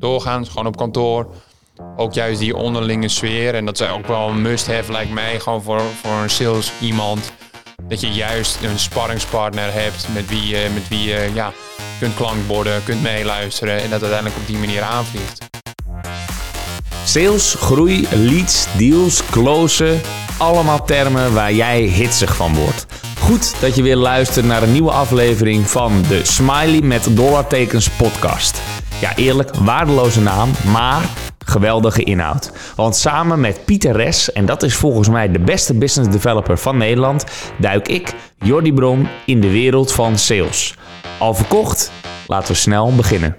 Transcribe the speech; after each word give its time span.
doorgaans, 0.00 0.48
gewoon 0.48 0.66
op 0.66 0.76
kantoor. 0.76 1.26
Ook 1.96 2.12
juist 2.12 2.38
die 2.38 2.56
onderlinge 2.56 3.08
sfeer. 3.08 3.54
En 3.54 3.64
dat 3.64 3.80
is 3.80 3.88
ook 3.88 4.06
wel 4.06 4.28
een 4.28 4.42
must-have, 4.42 4.92
lijkt 4.92 5.12
mij, 5.12 5.40
gewoon 5.40 5.62
voor, 5.62 5.80
voor 6.02 6.12
een 6.22 6.30
sales 6.30 6.72
iemand. 6.80 7.32
Dat 7.82 8.00
je 8.00 8.12
juist 8.12 8.58
een 8.62 8.78
sparringspartner 8.78 9.72
hebt 9.72 10.06
met 10.12 10.28
wie 10.28 10.46
je, 10.46 10.68
met 10.74 10.88
wie 10.88 11.08
je 11.08 11.30
ja, 11.34 11.52
kunt 11.98 12.14
klankborden, 12.14 12.84
kunt 12.84 13.02
meeluisteren. 13.02 13.82
En 13.82 13.90
dat 13.90 14.02
uiteindelijk 14.02 14.40
op 14.40 14.46
die 14.46 14.58
manier 14.58 14.82
aanvliegt. 14.82 15.48
Sales, 17.04 17.54
groei, 17.54 18.08
leads, 18.10 18.66
deals, 18.76 19.22
closen. 19.30 20.00
Allemaal 20.38 20.84
termen 20.84 21.34
waar 21.34 21.52
jij 21.52 21.80
hitsig 21.80 22.36
van 22.36 22.54
wordt. 22.54 22.86
Goed 23.18 23.60
dat 23.60 23.76
je 23.76 23.82
weer 23.82 23.96
luistert 23.96 24.46
naar 24.46 24.62
een 24.62 24.72
nieuwe 24.72 24.90
aflevering 24.90 25.70
van 25.70 26.04
de 26.08 26.24
Smiley 26.24 26.80
met 26.80 27.16
dollartekens 27.16 27.90
podcast. 27.90 28.60
Ja, 29.00 29.16
eerlijk, 29.16 29.54
waardeloze 29.54 30.20
naam, 30.20 30.50
maar 30.72 31.08
geweldige 31.44 32.02
inhoud. 32.02 32.52
Want 32.76 32.96
samen 32.96 33.40
met 33.40 33.64
Pieter 33.64 33.92
Res, 33.96 34.32
en 34.32 34.46
dat 34.46 34.62
is 34.62 34.74
volgens 34.74 35.08
mij 35.08 35.30
de 35.30 35.38
beste 35.38 35.74
business 35.74 36.10
developer 36.10 36.58
van 36.58 36.76
Nederland, 36.76 37.24
duik 37.58 37.88
ik, 37.88 38.14
Jordi 38.38 38.72
Bron, 38.72 39.08
in 39.26 39.40
de 39.40 39.50
wereld 39.50 39.92
van 39.92 40.18
sales. 40.18 40.74
Al 41.18 41.34
verkocht? 41.34 41.92
Laten 42.26 42.52
we 42.52 42.58
snel 42.58 42.94
beginnen. 42.94 43.36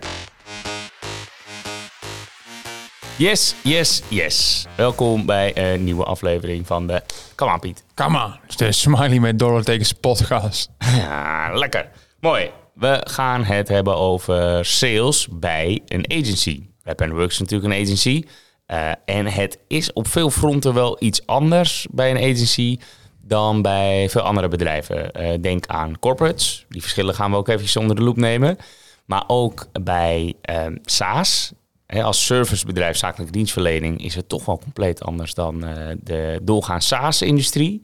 Yes, 3.15 3.55
yes, 3.63 4.03
yes. 4.07 4.65
Welkom 4.75 5.25
bij 5.25 5.73
een 5.73 5.83
nieuwe 5.83 6.03
aflevering 6.03 6.67
van 6.67 6.87
de... 6.87 7.01
Kom 7.35 7.47
aan, 7.47 7.59
Piet. 7.59 7.83
Come 7.95 8.23
on, 8.23 8.33
de 8.55 8.71
Smiley 8.71 9.19
met 9.19 9.39
dollartekens 9.39 9.93
podcast. 9.93 10.69
Ja, 10.79 11.49
lekker. 11.53 11.89
Mooi. 12.19 12.51
We 12.81 13.01
gaan 13.03 13.43
het 13.43 13.67
hebben 13.67 13.95
over 13.95 14.65
sales 14.65 15.27
bij 15.31 15.81
een 15.87 16.05
agency. 16.11 16.63
Web 16.83 16.99
Works 17.09 17.33
is 17.33 17.39
natuurlijk 17.39 17.73
een 17.73 17.81
agency. 17.81 18.23
Uh, 18.67 18.91
en 19.05 19.25
het 19.25 19.59
is 19.67 19.93
op 19.93 20.07
veel 20.07 20.29
fronten 20.29 20.73
wel 20.73 20.97
iets 20.99 21.25
anders 21.25 21.87
bij 21.91 22.11
een 22.11 22.31
agency 22.31 22.77
dan 23.21 23.61
bij 23.61 24.09
veel 24.09 24.21
andere 24.21 24.47
bedrijven. 24.47 25.11
Uh, 25.21 25.41
denk 25.41 25.67
aan 25.67 25.99
corporates. 25.99 26.65
Die 26.69 26.81
verschillen 26.81 27.15
gaan 27.15 27.31
we 27.31 27.37
ook 27.37 27.47
even 27.47 27.81
onder 27.81 27.95
de 27.95 28.01
loep 28.01 28.17
nemen. 28.17 28.57
Maar 29.05 29.23
ook 29.27 29.67
bij 29.83 30.33
uh, 30.49 30.65
SaaS, 30.81 31.51
als 31.87 32.25
servicebedrijf, 32.25 32.97
zakelijke 32.97 33.33
dienstverlening, 33.33 34.03
is 34.03 34.15
het 34.15 34.29
toch 34.29 34.45
wel 34.45 34.59
compleet 34.59 35.03
anders 35.03 35.33
dan 35.33 35.67
uh, 35.67 35.75
de 36.03 36.39
doorgaans 36.43 36.87
SaaS-industrie. 36.87 37.81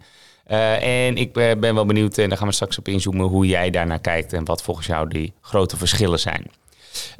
Uh, 0.52 1.08
en 1.08 1.18
ik 1.18 1.34
ben 1.34 1.74
wel 1.74 1.86
benieuwd, 1.86 2.18
en 2.18 2.30
daar 2.30 2.38
gaan 2.38 2.48
we 2.48 2.54
straks 2.54 2.78
op 2.78 2.88
inzoomen, 2.88 3.26
hoe 3.26 3.48
jij 3.48 3.70
daarnaar 3.70 4.00
kijkt 4.00 4.34
en 4.34 4.46
wat 4.46 4.62
volgens 4.62 4.88
jou 4.88 5.10
die 5.10 5.34
grote 5.42 5.78
verschillen 5.78 6.20
zijn. 6.20 6.52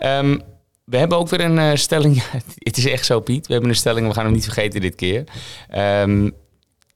Um, 0.04 0.42
we 0.84 0.98
hebben 0.98 1.18
ook 1.18 1.30
weer 1.30 1.42
een 1.42 1.58
uh, 1.58 1.72
stelling. 1.74 2.24
het 2.58 2.78
is 2.78 2.86
echt 2.86 3.06
zo, 3.06 3.20
Piet. 3.20 3.48
We 3.48 3.52
hebben 3.54 3.72
een 3.72 3.78
stelling, 3.78 4.08
we 4.08 4.14
gaan 4.14 4.26
hem 4.26 4.34
niet 4.34 4.44
vergeten 4.44 4.82
dit 4.82 4.96
keer. 4.96 5.24
Um, 5.76 6.34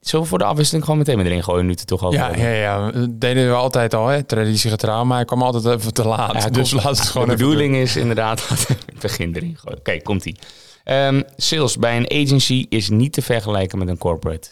Zullen 0.01 0.23
we 0.23 0.29
voor 0.29 0.39
de 0.39 0.45
afwisseling 0.45 0.83
gewoon 0.83 0.99
meteen 0.99 1.19
erin 1.19 1.43
gooien, 1.43 1.65
nu 1.65 1.71
het 1.71 1.87
toch 1.87 2.03
over 2.03 2.19
ja, 2.19 2.35
ja, 2.35 2.49
ja, 2.49 2.91
dat 2.91 3.21
deden 3.21 3.47
we 3.47 3.53
altijd 3.53 3.93
al, 3.93 4.07
hè? 4.07 4.23
traditiegetrouw, 4.23 5.03
maar 5.03 5.15
hij 5.15 5.25
kwam 5.25 5.41
altijd 5.41 5.79
even 5.79 5.93
te 5.93 6.07
laat. 6.07 6.43
Ja, 6.43 6.49
dus 6.49 6.71
laat 6.71 6.97
het 6.97 6.99
gewoon 6.99 7.27
De 7.27 7.35
bedoeling 7.35 7.75
is 7.75 7.95
inderdaad, 7.95 8.47
het 8.49 8.99
begin 8.99 9.35
erin 9.35 9.57
gooien. 9.57 9.79
Oké, 9.79 9.89
okay, 9.89 9.99
komt-ie. 9.99 10.35
Um, 10.85 11.23
sales 11.35 11.77
bij 11.77 11.97
een 11.97 12.11
agency 12.11 12.65
is 12.69 12.89
niet 12.89 13.13
te 13.13 13.21
vergelijken 13.21 13.77
met 13.77 13.87
een 13.87 13.97
corporate. 13.97 14.49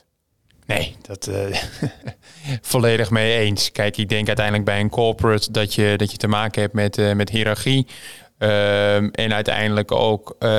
Nee, 0.69 0.95
dat 1.01 1.27
uh, 1.27 1.35
volledig 2.61 3.09
mee 3.09 3.37
eens. 3.37 3.71
Kijk, 3.71 3.97
ik 3.97 4.09
denk 4.09 4.27
uiteindelijk 4.27 4.65
bij 4.65 4.79
een 4.79 4.89
corporate 4.89 5.51
dat 5.51 5.73
je, 5.73 5.93
dat 5.97 6.11
je 6.11 6.17
te 6.17 6.27
maken 6.27 6.61
hebt 6.61 6.73
met, 6.73 6.97
uh, 6.97 7.13
met 7.13 7.29
hiërarchie. 7.29 7.87
Um, 8.37 9.11
en 9.11 9.33
uiteindelijk 9.33 9.91
ook 9.91 10.35
uh, 10.39 10.49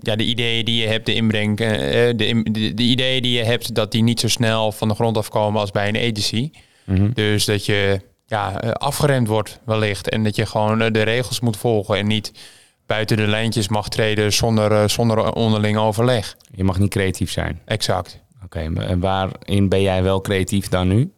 ja, 0.00 0.16
de 0.16 0.24
ideeën 0.24 0.64
die 0.64 0.82
je 0.82 0.88
hebt, 0.88 1.06
de 1.06 1.14
inbreng, 1.14 1.56
de, 1.56 2.12
de, 2.16 2.72
de, 2.74 2.82
ideeën 2.82 3.22
die 3.22 3.38
je 3.38 3.44
hebt, 3.44 3.74
dat 3.74 3.92
die 3.92 4.02
niet 4.02 4.20
zo 4.20 4.28
snel 4.28 4.72
van 4.72 4.88
de 4.88 4.94
grond 4.94 5.16
afkomen 5.16 5.60
als 5.60 5.70
bij 5.70 5.88
een 5.88 5.96
agency. 5.96 6.50
Mm 6.84 6.96
-hmm. 6.96 7.10
Dus 7.14 7.44
dat 7.44 7.66
je 7.66 8.00
ja, 8.26 8.48
afgeremd 8.72 9.28
wordt 9.28 9.60
wellicht 9.64 10.08
en 10.08 10.24
dat 10.24 10.36
je 10.36 10.46
gewoon 10.46 10.92
de 10.92 11.02
regels 11.02 11.40
moet 11.40 11.56
volgen 11.56 11.96
en 11.96 12.06
niet 12.06 12.32
buiten 12.86 13.16
de 13.16 13.26
lijntjes 13.26 13.68
mag 13.68 13.88
treden 13.88 14.32
zonder, 14.32 14.90
zonder 14.90 15.32
onderling 15.32 15.76
overleg. 15.76 16.36
Je 16.54 16.64
mag 16.64 16.78
niet 16.78 16.90
creatief 16.90 17.30
zijn. 17.30 17.60
Exact. 17.64 18.20
Oké, 18.44 18.58
okay, 18.66 18.86
en 18.86 19.00
waarin 19.00 19.68
ben 19.68 19.82
jij 19.82 20.02
wel 20.02 20.20
creatief 20.20 20.68
dan 20.68 20.88
nu? 20.88 21.12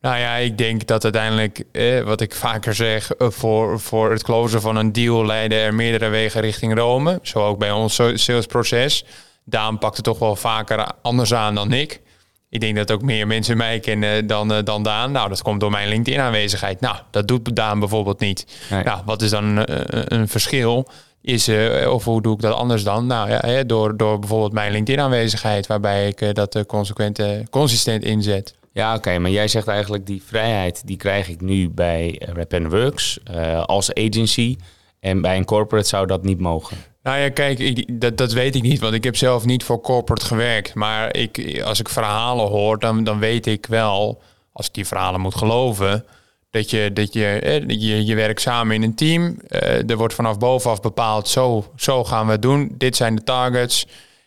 Nou 0.00 0.18
ja, 0.18 0.34
ik 0.34 0.58
denk 0.58 0.86
dat 0.86 1.04
uiteindelijk, 1.04 1.64
eh, 1.72 2.02
wat 2.02 2.20
ik 2.20 2.34
vaker 2.34 2.74
zeg, 2.74 3.12
eh, 3.12 3.30
voor, 3.30 3.80
voor 3.80 4.10
het 4.10 4.22
closen 4.22 4.60
van 4.60 4.76
een 4.76 4.92
deal 4.92 5.26
leiden 5.26 5.58
er 5.58 5.74
meerdere 5.74 6.08
wegen 6.08 6.40
richting 6.40 6.74
Rome. 6.74 7.18
Zo 7.22 7.46
ook 7.46 7.58
bij 7.58 7.70
ons 7.70 8.00
salesproces. 8.14 9.04
Daan 9.44 9.78
pakt 9.78 9.96
het 9.96 10.04
toch 10.04 10.18
wel 10.18 10.36
vaker 10.36 10.92
anders 11.02 11.34
aan 11.34 11.54
dan 11.54 11.72
ik. 11.72 12.00
Ik 12.48 12.60
denk 12.60 12.76
dat 12.76 12.90
ook 12.90 13.02
meer 13.02 13.26
mensen 13.26 13.56
mij 13.56 13.80
kennen 13.80 14.26
dan, 14.26 14.52
uh, 14.52 14.58
dan 14.64 14.82
Daan. 14.82 15.12
Nou, 15.12 15.28
dat 15.28 15.42
komt 15.42 15.60
door 15.60 15.70
mijn 15.70 15.88
LinkedIn-aanwezigheid. 15.88 16.80
Nou, 16.80 16.96
dat 17.10 17.28
doet 17.28 17.56
Daan 17.56 17.78
bijvoorbeeld 17.78 18.20
niet. 18.20 18.46
Nee. 18.70 18.84
Nou, 18.84 19.02
wat 19.04 19.22
is 19.22 19.30
dan 19.30 19.44
een, 19.44 20.14
een 20.14 20.28
verschil? 20.28 20.88
Is, 21.22 21.48
uh, 21.48 21.92
of 21.92 22.04
hoe 22.04 22.22
doe 22.22 22.34
ik 22.34 22.40
dat 22.40 22.54
anders 22.54 22.84
dan? 22.84 23.06
Nou 23.06 23.30
ja, 23.30 23.62
door, 23.64 23.96
door 23.96 24.18
bijvoorbeeld 24.18 24.52
mijn 24.52 24.72
LinkedIn-aanwezigheid, 24.72 25.66
waarbij 25.66 26.08
ik 26.08 26.20
uh, 26.20 26.32
dat 26.32 26.66
consequent, 26.66 27.22
consistent 27.50 28.04
inzet. 28.04 28.54
Ja, 28.72 28.88
oké, 28.88 28.98
okay, 28.98 29.18
maar 29.18 29.30
jij 29.30 29.48
zegt 29.48 29.68
eigenlijk 29.68 30.06
die 30.06 30.22
vrijheid 30.26 30.86
die 30.86 30.96
krijg 30.96 31.28
ik 31.28 31.40
nu 31.40 31.70
bij 31.70 32.22
Rap 32.34 32.58
Works 32.68 33.18
als 33.64 33.94
agency. 33.94 34.56
En 35.00 35.20
bij 35.20 35.36
een 35.36 35.44
corporate 35.44 35.88
zou 35.88 36.06
dat 36.06 36.22
niet 36.22 36.40
mogen. 36.40 36.76
Nou 37.02 37.18
ja, 37.18 37.28
kijk, 37.28 37.58
ik, 37.58 38.00
dat, 38.00 38.16
dat 38.16 38.32
weet 38.32 38.54
ik 38.54 38.62
niet, 38.62 38.80
want 38.80 38.94
ik 38.94 39.04
heb 39.04 39.16
zelf 39.16 39.44
niet 39.44 39.64
voor 39.64 39.80
corporate 39.80 40.26
gewerkt. 40.26 40.74
Maar 40.74 41.16
ik, 41.16 41.62
als 41.64 41.80
ik 41.80 41.88
verhalen 41.88 42.48
hoor, 42.48 42.78
dan, 42.78 43.04
dan 43.04 43.18
weet 43.18 43.46
ik 43.46 43.66
wel, 43.66 44.22
als 44.52 44.66
ik 44.66 44.74
die 44.74 44.86
verhalen 44.86 45.20
moet 45.20 45.34
geloven, 45.34 46.04
dat 46.50 46.70
je, 46.70 46.92
dat 46.92 47.12
je, 47.12 47.26
eh, 47.26 47.68
je, 47.68 48.04
je 48.04 48.14
werkt 48.14 48.40
samen 48.40 48.74
in 48.74 48.82
een 48.82 48.94
team. 48.94 49.38
Uh, 49.48 49.90
er 49.90 49.96
wordt 49.96 50.14
vanaf 50.14 50.38
bovenaf 50.38 50.80
bepaald, 50.80 51.28
zo, 51.28 51.72
zo 51.76 52.04
gaan 52.04 52.26
we 52.26 52.32
het 52.32 52.42
doen. 52.42 52.74
Dit 52.78 52.96
zijn 52.96 53.14
de 53.14 53.22
targets. 53.22 53.86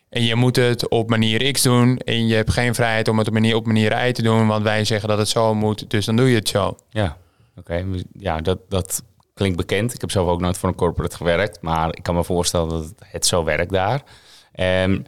En 0.09 0.23
je 0.23 0.35
moet 0.35 0.55
het 0.55 0.89
op 0.89 1.09
manier 1.09 1.51
X 1.51 1.61
doen. 1.61 1.97
En 1.97 2.27
je 2.27 2.35
hebt 2.35 2.51
geen 2.51 2.75
vrijheid 2.75 3.07
om 3.07 3.17
het 3.17 3.27
op 3.27 3.33
manier, 3.33 3.55
op 3.55 3.65
manier 3.65 4.07
Y 4.07 4.11
te 4.11 4.21
doen. 4.21 4.47
Want 4.47 4.63
wij 4.63 4.85
zeggen 4.85 5.09
dat 5.09 5.17
het 5.17 5.27
zo 5.27 5.55
moet. 5.55 5.89
Dus 5.89 6.05
dan 6.05 6.15
doe 6.15 6.29
je 6.29 6.35
het 6.35 6.49
zo. 6.49 6.77
Ja, 6.89 7.17
oké. 7.57 7.85
Ja, 8.19 8.37
dat, 8.37 8.59
dat 8.69 9.03
klinkt 9.33 9.57
bekend. 9.57 9.93
Ik 9.93 10.01
heb 10.01 10.11
zelf 10.11 10.27
ook 10.27 10.41
nooit 10.41 10.57
voor 10.57 10.69
een 10.69 10.75
corporate 10.75 11.15
gewerkt. 11.15 11.61
Maar 11.61 11.87
ik 11.95 12.03
kan 12.03 12.15
me 12.15 12.23
voorstellen 12.23 12.69
dat 12.69 12.93
het 12.99 13.25
zo 13.25 13.43
werkt 13.43 13.71
daar. 13.71 14.03
En 14.51 15.05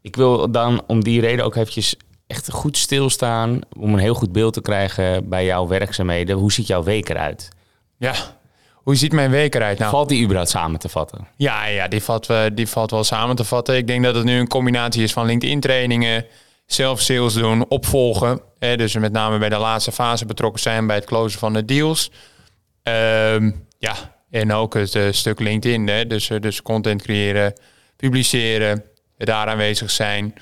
ik 0.00 0.16
wil 0.16 0.50
dan 0.50 0.82
om 0.86 1.04
die 1.04 1.20
reden 1.20 1.44
ook 1.44 1.54
eventjes 1.56 1.96
echt 2.28 2.50
goed 2.50 2.76
stilstaan. 2.76 3.60
Om 3.78 3.92
een 3.92 3.98
heel 3.98 4.14
goed 4.14 4.32
beeld 4.32 4.52
te 4.52 4.60
krijgen 4.60 5.28
bij 5.28 5.44
jouw 5.44 5.66
werkzaamheden. 5.66 6.36
Hoe 6.36 6.52
ziet 6.52 6.66
jouw 6.66 6.82
week 6.82 7.08
eruit? 7.08 7.48
Ja, 7.96 8.14
hoe 8.74 8.96
ziet 8.96 9.12
mijn 9.12 9.30
week 9.30 9.54
eruit? 9.54 9.78
Nou, 9.78 9.90
valt 9.90 10.08
die 10.08 10.22
überhaupt 10.22 10.50
samen 10.50 10.80
te 10.80 10.88
vatten? 10.88 11.28
Ja, 11.36 11.66
ja 11.66 11.88
die, 11.88 12.02
valt, 12.02 12.28
die 12.54 12.68
valt 12.68 12.90
wel 12.90 13.04
samen 13.04 13.36
te 13.36 13.44
vatten. 13.44 13.76
Ik 13.76 13.86
denk 13.86 14.04
dat 14.04 14.14
het 14.14 14.24
nu 14.24 14.38
een 14.38 14.48
combinatie 14.48 15.02
is 15.02 15.12
van 15.12 15.26
LinkedIn-trainingen, 15.26 16.24
zelf-sales 16.66 17.34
doen, 17.34 17.68
opvolgen. 17.68 18.40
Hè, 18.58 18.76
dus 18.76 18.94
met 18.94 19.12
name 19.12 19.38
bij 19.38 19.48
de 19.48 19.58
laatste 19.58 19.92
fase 19.92 20.26
betrokken 20.26 20.62
zijn 20.62 20.86
bij 20.86 20.96
het 20.96 21.04
closen 21.04 21.38
van 21.38 21.52
de 21.52 21.64
deals. 21.64 22.10
Um, 22.82 23.66
ja, 23.78 23.94
en 24.30 24.52
ook 24.52 24.74
het 24.74 24.94
uh, 24.94 25.06
stuk 25.10 25.40
LinkedIn. 25.40 25.86
Hè, 25.86 26.06
dus, 26.06 26.28
uh, 26.28 26.40
dus 26.40 26.62
content 26.62 27.02
creëren, 27.02 27.52
publiceren, 27.96 28.84
daar 29.18 29.46
aanwezig 29.46 29.90
zijn. 29.90 30.34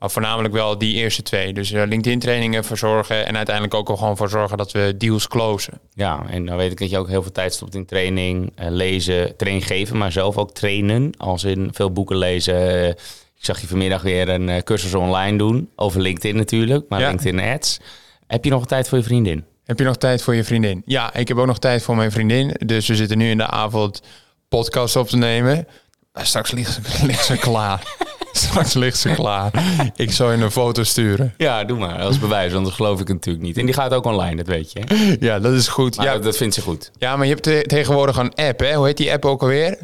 Maar 0.00 0.10
voornamelijk 0.10 0.54
wel 0.54 0.78
die 0.78 0.94
eerste 0.94 1.22
twee. 1.22 1.52
Dus 1.52 1.70
uh, 1.70 1.82
LinkedIn-trainingen 1.86 2.64
verzorgen 2.64 3.26
en 3.26 3.36
uiteindelijk 3.36 3.74
ook 3.74 3.88
al 3.88 3.96
gewoon 3.96 4.16
voor 4.16 4.28
zorgen 4.28 4.58
dat 4.58 4.72
we 4.72 4.94
deals 4.98 5.28
closen. 5.28 5.80
Ja, 5.94 6.26
en 6.30 6.46
dan 6.46 6.56
weet 6.56 6.72
ik 6.72 6.78
dat 6.78 6.90
je 6.90 6.98
ook 6.98 7.08
heel 7.08 7.22
veel 7.22 7.32
tijd 7.32 7.54
stopt 7.54 7.74
in 7.74 7.86
training, 7.86 8.52
uh, 8.60 8.66
lezen, 8.70 9.36
training 9.36 9.66
geven, 9.66 9.96
maar 9.96 10.12
zelf 10.12 10.36
ook 10.36 10.52
trainen. 10.52 11.12
Als 11.16 11.44
in 11.44 11.70
veel 11.72 11.92
boeken 11.92 12.16
lezen. 12.16 12.88
ik 12.88 13.44
zag 13.44 13.60
je 13.60 13.66
vanmiddag 13.66 14.02
weer 14.02 14.28
een 14.28 14.62
cursus 14.64 14.94
online 14.94 15.38
doen, 15.38 15.70
over 15.76 16.00
LinkedIn 16.00 16.36
natuurlijk, 16.36 16.88
maar 16.88 17.00
ja. 17.00 17.08
LinkedIn 17.08 17.40
Ads. 17.40 17.78
Heb 18.26 18.44
je 18.44 18.50
nog 18.50 18.66
tijd 18.66 18.88
voor 18.88 18.98
je 18.98 19.04
vriendin? 19.04 19.44
Heb 19.64 19.78
je 19.78 19.84
nog 19.84 19.96
tijd 19.96 20.22
voor 20.22 20.34
je 20.34 20.44
vriendin? 20.44 20.82
Ja, 20.84 21.14
ik 21.14 21.28
heb 21.28 21.36
ook 21.36 21.46
nog 21.46 21.58
tijd 21.58 21.82
voor 21.82 21.96
mijn 21.96 22.12
vriendin. 22.12 22.56
Dus 22.66 22.88
we 22.88 22.96
zitten 22.96 23.18
nu 23.18 23.30
in 23.30 23.38
de 23.38 23.46
avond 23.46 24.02
podcast 24.48 24.96
op 24.96 25.08
te 25.08 25.16
nemen. 25.16 25.66
Straks 26.12 26.50
ligt 26.50 27.24
ze 27.24 27.36
klaar. 27.48 27.96
Straks 28.46 28.74
ligt 28.74 28.98
ze 28.98 29.10
klaar. 29.10 29.52
Ik 29.96 30.12
zou 30.12 30.36
je 30.36 30.42
een 30.42 30.50
foto 30.50 30.82
sturen. 30.82 31.34
Ja, 31.36 31.64
doe 31.64 31.78
maar. 31.78 32.02
Als 32.02 32.18
bewijs, 32.18 32.52
want 32.52 32.64
dat 32.64 32.74
geloof 32.74 33.00
ik 33.00 33.08
natuurlijk 33.08 33.44
niet. 33.44 33.58
En 33.58 33.64
die 33.64 33.74
gaat 33.74 33.94
ook 33.94 34.04
online, 34.04 34.36
dat 34.36 34.46
weet 34.46 34.72
je. 34.72 34.80
Hè? 34.84 35.16
Ja, 35.20 35.38
dat 35.38 35.52
is 35.52 35.68
goed. 35.68 35.96
Maar 35.96 36.06
ja, 36.06 36.18
dat 36.18 36.36
vindt 36.36 36.54
ze 36.54 36.60
goed. 36.60 36.90
Ja, 36.98 37.16
maar 37.16 37.26
je 37.26 37.32
hebt 37.32 37.42
te 37.44 37.64
tegenwoordig 37.66 38.16
een 38.16 38.34
app, 38.34 38.60
hè? 38.60 38.74
Hoe 38.74 38.86
heet 38.86 38.96
die 38.96 39.12
app 39.12 39.24
ook 39.24 39.42
alweer? 39.42 39.78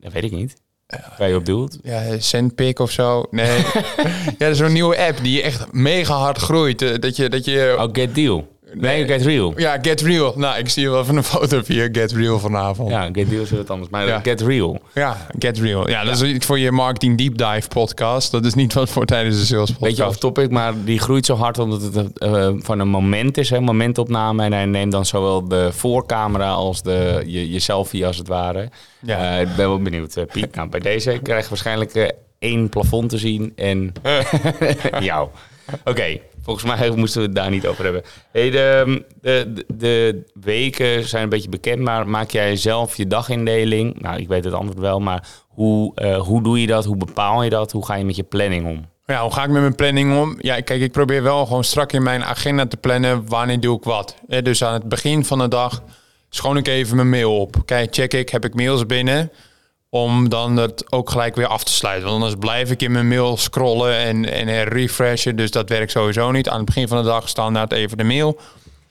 Dat 0.00 0.12
weet 0.12 0.24
ik 0.24 0.32
niet. 0.32 0.56
Waar 1.18 1.28
je 1.28 1.36
op 1.36 1.44
doelt? 1.46 1.78
Ja, 1.82 2.18
Sendpic 2.18 2.78
of 2.78 2.90
zo. 2.90 3.24
Nee. 3.30 3.56
ja, 4.26 4.34
dat 4.38 4.50
is 4.50 4.58
zo'n 4.58 4.72
nieuwe 4.72 4.98
app 4.98 5.18
die 5.22 5.42
echt 5.42 5.72
mega 5.72 6.14
hard 6.14 6.38
groeit. 6.38 7.02
Dat 7.02 7.16
je... 7.16 7.28
Dat 7.28 7.44
je 7.44 7.76
oh, 7.78 7.88
Get 7.92 8.14
Deal. 8.14 8.57
Nee, 8.72 9.06
Get 9.06 9.22
Real. 9.22 9.52
Ja, 9.56 9.78
Get 9.82 10.00
Real. 10.00 10.32
Nou, 10.36 10.58
ik 10.58 10.68
zie 10.68 10.82
je 10.82 10.90
wel 10.90 11.04
van 11.04 11.16
een 11.16 11.24
foto 11.24 11.60
via 11.62 11.88
Get 11.92 12.12
Real 12.12 12.38
vanavond. 12.38 12.90
Ja, 12.90 13.08
Get 13.12 13.28
Real 13.28 13.42
is 13.42 13.50
wat 13.50 13.70
anders. 13.70 13.90
Maar 13.90 14.06
Ja. 14.06 14.20
Get 14.22 14.40
Real. 14.40 14.78
Ja, 14.94 15.26
Get 15.38 15.58
Real. 15.58 15.88
Ja, 15.88 16.04
dat 16.04 16.20
is 16.20 16.32
iets 16.32 16.46
voor 16.46 16.58
je 16.58 16.70
marketing 16.72 17.18
deep 17.18 17.38
dive 17.38 17.68
podcast. 17.68 18.30
Dat 18.30 18.44
is 18.44 18.54
niet 18.54 18.72
wat 18.72 18.90
voor 18.90 19.04
tijdens 19.04 19.38
de 19.38 19.44
sales 19.46 19.70
podcast. 19.70 19.80
Beetje 19.90 20.06
off 20.06 20.16
topic, 20.18 20.50
maar 20.50 20.72
die 20.84 20.98
groeit 20.98 21.26
zo 21.26 21.34
hard 21.34 21.58
omdat 21.58 21.82
het 21.82 22.18
eh, 22.18 22.48
van 22.58 22.78
een 22.78 22.88
moment 22.88 23.38
is, 23.38 23.50
hè, 23.50 23.60
momentopname. 23.60 24.44
En 24.44 24.52
hij 24.52 24.64
neemt 24.66 24.92
dan 24.92 25.06
zowel 25.06 25.48
de 25.48 25.68
voorcamera 25.72 26.50
als 26.50 26.82
de, 26.82 27.22
je, 27.26 27.50
je 27.52 27.58
selfie 27.58 28.06
als 28.06 28.16
het 28.16 28.28
ware. 28.28 28.68
Ja. 29.00 29.34
Eh, 29.34 29.40
ik 29.40 29.56
ben 29.56 29.68
wel 29.68 29.82
benieuwd, 29.82 30.16
eh, 30.16 30.24
Piet. 30.32 30.54
Nou, 30.54 30.68
bij 30.68 30.80
deze 30.80 31.20
krijg 31.22 31.42
je 31.42 31.48
waarschijnlijk 31.48 31.94
eh, 31.94 32.08
één 32.38 32.68
plafond 32.68 33.08
te 33.08 33.18
zien 33.18 33.52
en 33.56 33.92
jou. 35.00 35.28
Oké, 35.84 36.18
volgens 36.48 36.78
mij 36.78 36.90
moesten 36.96 37.20
we 37.20 37.26
het 37.26 37.36
daar 37.36 37.50
niet 37.50 37.66
over 37.66 37.84
hebben. 37.84 38.02
Hey, 38.32 38.50
de, 38.50 39.04
de, 39.20 39.52
de, 39.52 39.64
de 39.66 40.22
weken 40.40 41.08
zijn 41.08 41.22
een 41.22 41.28
beetje 41.28 41.48
bekend, 41.48 41.80
maar 41.80 42.08
maak 42.08 42.30
jij 42.30 42.56
zelf 42.56 42.96
je 42.96 43.06
dagindeling? 43.06 44.00
Nou, 44.00 44.20
ik 44.20 44.28
weet 44.28 44.44
het 44.44 44.54
antwoord 44.54 44.78
wel, 44.78 45.00
maar 45.00 45.28
hoe, 45.48 45.94
eh, 45.94 46.20
hoe 46.20 46.42
doe 46.42 46.60
je 46.60 46.66
dat? 46.66 46.84
Hoe 46.84 46.96
bepaal 46.96 47.42
je 47.42 47.50
dat? 47.50 47.72
Hoe 47.72 47.86
ga 47.86 47.94
je 47.94 48.04
met 48.04 48.16
je 48.16 48.22
planning 48.22 48.66
om? 48.66 48.86
Ja, 49.06 49.22
hoe 49.22 49.32
ga 49.32 49.44
ik 49.44 49.50
met 49.50 49.60
mijn 49.60 49.74
planning 49.74 50.18
om? 50.18 50.36
Ja, 50.38 50.60
kijk, 50.60 50.80
ik 50.80 50.92
probeer 50.92 51.22
wel 51.22 51.46
gewoon 51.46 51.64
strak 51.64 51.92
in 51.92 52.02
mijn 52.02 52.24
agenda 52.24 52.66
te 52.66 52.76
plannen 52.76 53.28
wanneer 53.28 53.60
doe 53.60 53.76
ik 53.76 53.84
wat. 53.84 54.16
Dus 54.42 54.64
aan 54.64 54.72
het 54.72 54.88
begin 54.88 55.24
van 55.24 55.38
de 55.38 55.48
dag 55.48 55.82
schoon 56.28 56.56
ik 56.56 56.68
even 56.68 56.96
mijn 56.96 57.10
mail 57.10 57.40
op. 57.40 57.56
Kijk, 57.64 57.94
check 57.94 58.14
ik, 58.14 58.28
heb 58.28 58.44
ik 58.44 58.54
mails 58.54 58.86
binnen? 58.86 59.30
Om 59.90 60.28
dan 60.28 60.56
het 60.56 60.92
ook 60.92 61.10
gelijk 61.10 61.36
weer 61.36 61.46
af 61.46 61.64
te 61.64 61.72
sluiten. 61.72 62.08
Want 62.08 62.22
anders 62.22 62.40
blijf 62.40 62.70
ik 62.70 62.82
in 62.82 62.92
mijn 62.92 63.08
mail 63.08 63.36
scrollen 63.36 63.96
en, 63.96 64.32
en 64.32 64.64
refreshen. 64.64 65.36
Dus 65.36 65.50
dat 65.50 65.68
werkt 65.68 65.90
sowieso 65.90 66.30
niet. 66.30 66.48
Aan 66.48 66.56
het 66.56 66.66
begin 66.66 66.88
van 66.88 66.98
de 66.98 67.08
dag 67.08 67.28
standaard 67.28 67.72
even 67.72 67.98
de 67.98 68.04
mail. 68.04 68.40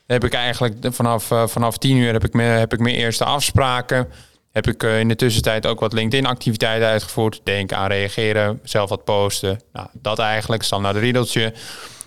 Heb 0.08 0.24
ik 0.24 0.34
eigenlijk 0.34 0.76
vanaf, 0.82 1.32
eh, 1.32 1.48
vanaf 1.48 1.78
10 1.78 1.98
uur 1.98 2.14
heb 2.14 2.24
ik, 2.24 2.34
mijn, 2.34 2.60
heb 2.60 2.74
ik 2.74 2.80
mijn 2.80 2.96
eerste 2.96 3.26
afspraken. 3.26 4.08
Heb 4.52 4.68
ik 4.68 4.84
eh, 4.84 5.00
in 5.00 5.08
de 5.08 5.16
tussentijd 5.16 5.66
ook 5.66 5.80
wat 5.80 5.94
LinkedIn-activiteiten 5.94 6.88
uitgevoerd. 6.88 7.42
Denk 7.44 7.74
aan 7.74 7.88
reageren, 7.88 8.60
zelf 8.64 8.90
wat 8.90 9.04
posten. 9.04 9.62
Nou, 9.74 9.88
dat 9.94 10.20
eigenlijk, 10.20 10.64
standaard 10.64 10.98
riedeltje. 10.98 11.54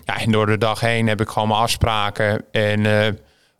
Ja, 0.05 0.19
en 0.19 0.31
door 0.31 0.45
de 0.45 0.57
dag 0.57 0.79
heen 0.79 1.07
heb 1.07 1.21
ik 1.21 1.29
gewoon 1.29 1.47
mijn 1.47 1.59
afspraken. 1.59 2.45
En 2.51 2.85
eh, 2.85 3.13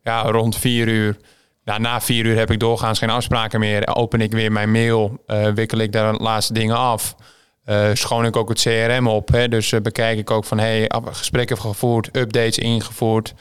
ja, 0.04 0.22
rond 0.22 0.58
4 0.58 0.88
uur, 0.88 1.18
ja, 1.64 1.78
na 1.78 2.02
4 2.02 2.26
uur 2.26 2.38
heb 2.38 2.52
ik 2.52 2.60
doorgaans 2.60 3.00
geen 3.00 3.10
afspraken 3.10 3.60
meer. 3.60 3.96
Open 3.96 4.22
ik 4.22 4.32
weer 4.32 4.52
mijn 4.52 4.72
mail, 4.72 5.24
eh, 5.26 5.48
wikkel 5.48 5.78
ik 5.78 5.92
daar 5.92 6.12
de 6.12 6.24
laatste 6.24 6.54
dingen 6.54 6.78
af. 6.78 7.16
Eh, 7.64 7.90
schoon 7.94 8.26
ik 8.26 8.36
ook 8.36 8.50
het 8.50 8.62
CRM 8.62 9.08
op. 9.08 9.28
Hè? 9.28 9.48
Dus 9.48 9.72
eh, 9.72 9.82
bekijk 9.82 10.18
ik 10.18 10.32
ook 10.32 10.46
van 10.46 10.60
hey, 10.60 10.92
gesprekken 11.06 11.58
gevoerd, 11.58 12.10
updates 12.18 12.58
ingevoerd. 12.58 13.34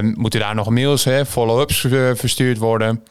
Moeten 0.00 0.40
daar 0.40 0.54
nog 0.54 0.70
mails, 0.70 1.08
follow-ups 1.26 1.86
verstuurd 2.14 2.58
worden. 2.58 3.04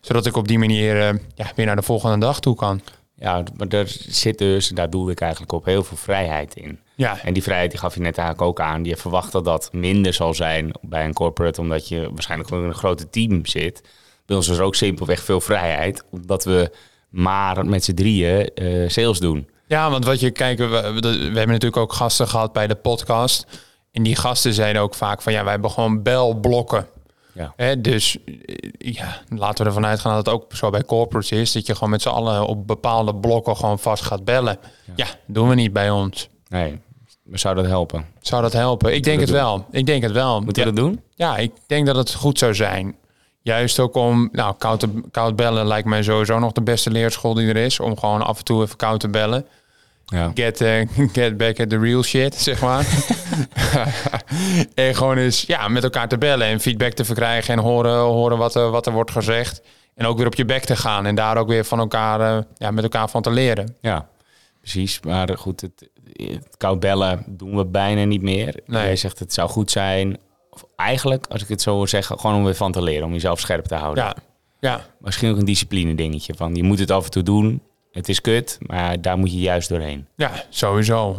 Zodat 0.00 0.26
ik 0.26 0.36
op 0.36 0.48
die 0.48 0.58
manier 0.58 0.96
ja, 1.34 1.52
weer 1.56 1.66
naar 1.66 1.76
de 1.76 1.82
volgende 1.82 2.18
dag 2.18 2.40
toe 2.40 2.54
kan. 2.54 2.80
Ja, 3.22 3.42
maar 3.56 3.68
er 3.68 3.86
zit 4.08 4.38
dus, 4.38 4.68
daar 4.68 4.90
doelde 4.90 5.12
ik 5.12 5.20
eigenlijk 5.20 5.52
op, 5.52 5.64
heel 5.64 5.84
veel 5.84 5.96
vrijheid 5.96 6.54
in. 6.54 6.78
Ja, 6.94 7.18
En 7.22 7.32
die 7.32 7.42
vrijheid 7.42 7.70
die 7.70 7.80
gaf 7.80 7.94
je 7.94 8.00
net 8.00 8.18
eigenlijk 8.18 8.48
ook 8.48 8.60
aan. 8.60 8.84
Je 8.84 8.96
verwacht 8.96 9.32
dat 9.32 9.44
dat 9.44 9.72
minder 9.72 10.12
zal 10.12 10.34
zijn 10.34 10.72
bij 10.80 11.04
een 11.04 11.12
corporate, 11.12 11.60
omdat 11.60 11.88
je 11.88 12.10
waarschijnlijk 12.12 12.48
gewoon 12.48 12.64
in 12.64 12.70
een 12.70 12.76
grote 12.76 13.10
team 13.10 13.46
zit. 13.46 13.82
Bij 14.26 14.36
ons 14.36 14.48
is 14.48 14.56
er 14.56 14.64
ook 14.64 14.74
simpelweg 14.74 15.22
veel 15.22 15.40
vrijheid, 15.40 16.04
omdat 16.10 16.44
we 16.44 16.70
maar 17.08 17.66
met 17.66 17.84
z'n 17.84 17.94
drieën 17.94 18.54
eh, 18.54 18.88
sales 18.88 19.18
doen. 19.18 19.48
Ja, 19.66 19.90
want 19.90 20.04
wat 20.04 20.20
je 20.20 20.30
kijkt, 20.30 20.60
we, 20.60 20.66
we 20.66 21.00
we 21.00 21.08
hebben 21.24 21.46
natuurlijk 21.46 21.76
ook 21.76 21.92
gasten 21.92 22.28
gehad 22.28 22.52
bij 22.52 22.66
de 22.66 22.74
podcast. 22.74 23.46
En 23.92 24.02
die 24.02 24.16
gasten 24.16 24.54
zeiden 24.54 24.82
ook 24.82 24.94
vaak 24.94 25.22
van 25.22 25.32
ja, 25.32 25.42
wij 25.42 25.52
hebben 25.52 25.70
gewoon 25.70 26.02
belblokken. 26.02 26.86
Ja. 27.32 27.52
Hè, 27.56 27.80
dus 27.80 28.16
eh, 28.24 28.34
ja, 28.78 29.22
laten 29.28 29.64
we 29.64 29.70
ervan 29.70 29.86
uitgaan 29.86 30.14
dat 30.14 30.26
het 30.26 30.34
ook 30.34 30.54
zo 30.54 30.70
bij 30.70 30.84
corporates 30.84 31.32
is. 31.38 31.52
Dat 31.52 31.66
je 31.66 31.74
gewoon 31.74 31.90
met 31.90 32.02
z'n 32.02 32.08
allen 32.08 32.46
op 32.46 32.66
bepaalde 32.66 33.14
blokken 33.14 33.56
gewoon 33.56 33.78
vast 33.78 34.02
gaat 34.02 34.24
bellen. 34.24 34.58
Ja, 34.96 35.06
doen 35.26 35.48
we 35.48 35.54
niet 35.54 35.72
bij 35.72 35.90
ons. 35.90 36.28
Nee, 36.48 36.80
maar 37.22 37.38
zou 37.38 37.54
dat 37.54 37.66
helpen? 37.66 38.06
Zou 38.20 38.42
dat 38.42 38.52
helpen? 38.52 38.94
Ik 38.94 39.02
denk 39.04 39.20
het 39.20 39.28
doen? 39.28 39.36
wel. 39.36 39.66
Ik 39.70 39.86
denk 39.86 40.02
het 40.02 40.12
wel. 40.12 40.40
Moeten 40.40 40.62
ja, 40.62 40.68
we 40.68 40.74
dat 40.74 40.84
doen? 40.84 41.00
ja, 41.14 41.36
ik 41.36 41.52
denk 41.66 41.86
dat 41.86 41.96
het 41.96 42.14
goed 42.14 42.38
zou 42.38 42.54
zijn. 42.54 42.96
Juist 43.42 43.78
ook 43.78 43.94
om, 43.94 44.28
nou, 44.32 44.54
koud, 44.58 44.80
te, 44.80 44.88
koud 45.10 45.36
bellen 45.36 45.66
lijkt 45.66 45.88
mij 45.88 46.02
sowieso 46.02 46.38
nog 46.38 46.52
de 46.52 46.62
beste 46.62 46.90
leerschool 46.90 47.34
die 47.34 47.48
er 47.48 47.56
is. 47.56 47.80
Om 47.80 47.98
gewoon 47.98 48.22
af 48.22 48.38
en 48.38 48.44
toe 48.44 48.62
even 48.62 48.76
koud 48.76 49.00
te 49.00 49.08
bellen. 49.08 49.46
Ja. 50.12 50.30
Get, 50.34 50.60
eh, 50.60 50.88
get 51.12 51.36
back 51.36 51.60
at 51.60 51.68
the 51.68 51.78
real 51.78 52.02
shit, 52.02 52.34
zeg 52.34 52.60
maar. 52.60 52.86
en 54.74 54.94
gewoon 54.94 55.16
eens 55.16 55.42
ja, 55.42 55.68
met 55.68 55.82
elkaar 55.82 56.08
te 56.08 56.18
bellen 56.18 56.46
en 56.46 56.60
feedback 56.60 56.92
te 56.92 57.04
verkrijgen 57.04 57.54
en 57.54 57.60
horen, 57.60 57.98
horen 57.98 58.38
wat, 58.38 58.54
er, 58.54 58.70
wat 58.70 58.86
er 58.86 58.92
wordt 58.92 59.10
gezegd. 59.10 59.62
En 59.94 60.06
ook 60.06 60.16
weer 60.16 60.26
op 60.26 60.34
je 60.34 60.44
bek 60.44 60.64
te 60.64 60.76
gaan 60.76 61.06
en 61.06 61.14
daar 61.14 61.36
ook 61.36 61.48
weer 61.48 61.64
van 61.64 61.78
elkaar, 61.78 62.20
eh, 62.20 62.42
ja, 62.56 62.70
met 62.70 62.84
elkaar 62.84 63.08
van 63.08 63.22
te 63.22 63.30
leren. 63.30 63.76
Ja, 63.80 64.08
precies. 64.60 65.00
Maar 65.00 65.38
goed, 65.38 65.60
het, 65.60 65.88
het 66.12 66.56
koud 66.56 66.80
bellen 66.80 67.24
doen 67.26 67.56
we 67.56 67.66
bijna 67.66 68.04
niet 68.04 68.22
meer. 68.22 68.60
Nee. 68.66 68.82
Jij 68.84 68.96
zegt 68.96 69.18
het 69.18 69.32
zou 69.32 69.48
goed 69.48 69.70
zijn. 69.70 70.18
Of 70.50 70.64
eigenlijk, 70.76 71.26
als 71.26 71.42
ik 71.42 71.48
het 71.48 71.62
zo 71.62 71.76
wil 71.76 71.86
zeggen, 71.86 72.18
gewoon 72.18 72.36
om 72.36 72.44
weer 72.44 72.54
van 72.54 72.72
te 72.72 72.82
leren. 72.82 73.06
Om 73.06 73.12
jezelf 73.12 73.40
scherp 73.40 73.64
te 73.64 73.74
houden. 73.74 74.04
Ja, 74.04 74.16
ja, 74.60 74.86
Misschien 74.98 75.30
ook 75.30 75.38
een 75.38 75.44
discipline 75.44 75.94
dingetje. 75.94 76.34
Van 76.34 76.54
je 76.54 76.62
moet 76.62 76.78
het 76.78 76.90
af 76.90 77.04
en 77.04 77.10
toe 77.10 77.22
doen. 77.22 77.62
Het 77.92 78.08
is 78.08 78.20
kut, 78.20 78.58
maar 78.66 79.00
daar 79.00 79.18
moet 79.18 79.32
je 79.32 79.38
juist 79.38 79.68
doorheen. 79.68 80.06
ja, 80.16 80.30
sowieso, 80.48 81.16
100%. 81.16 81.18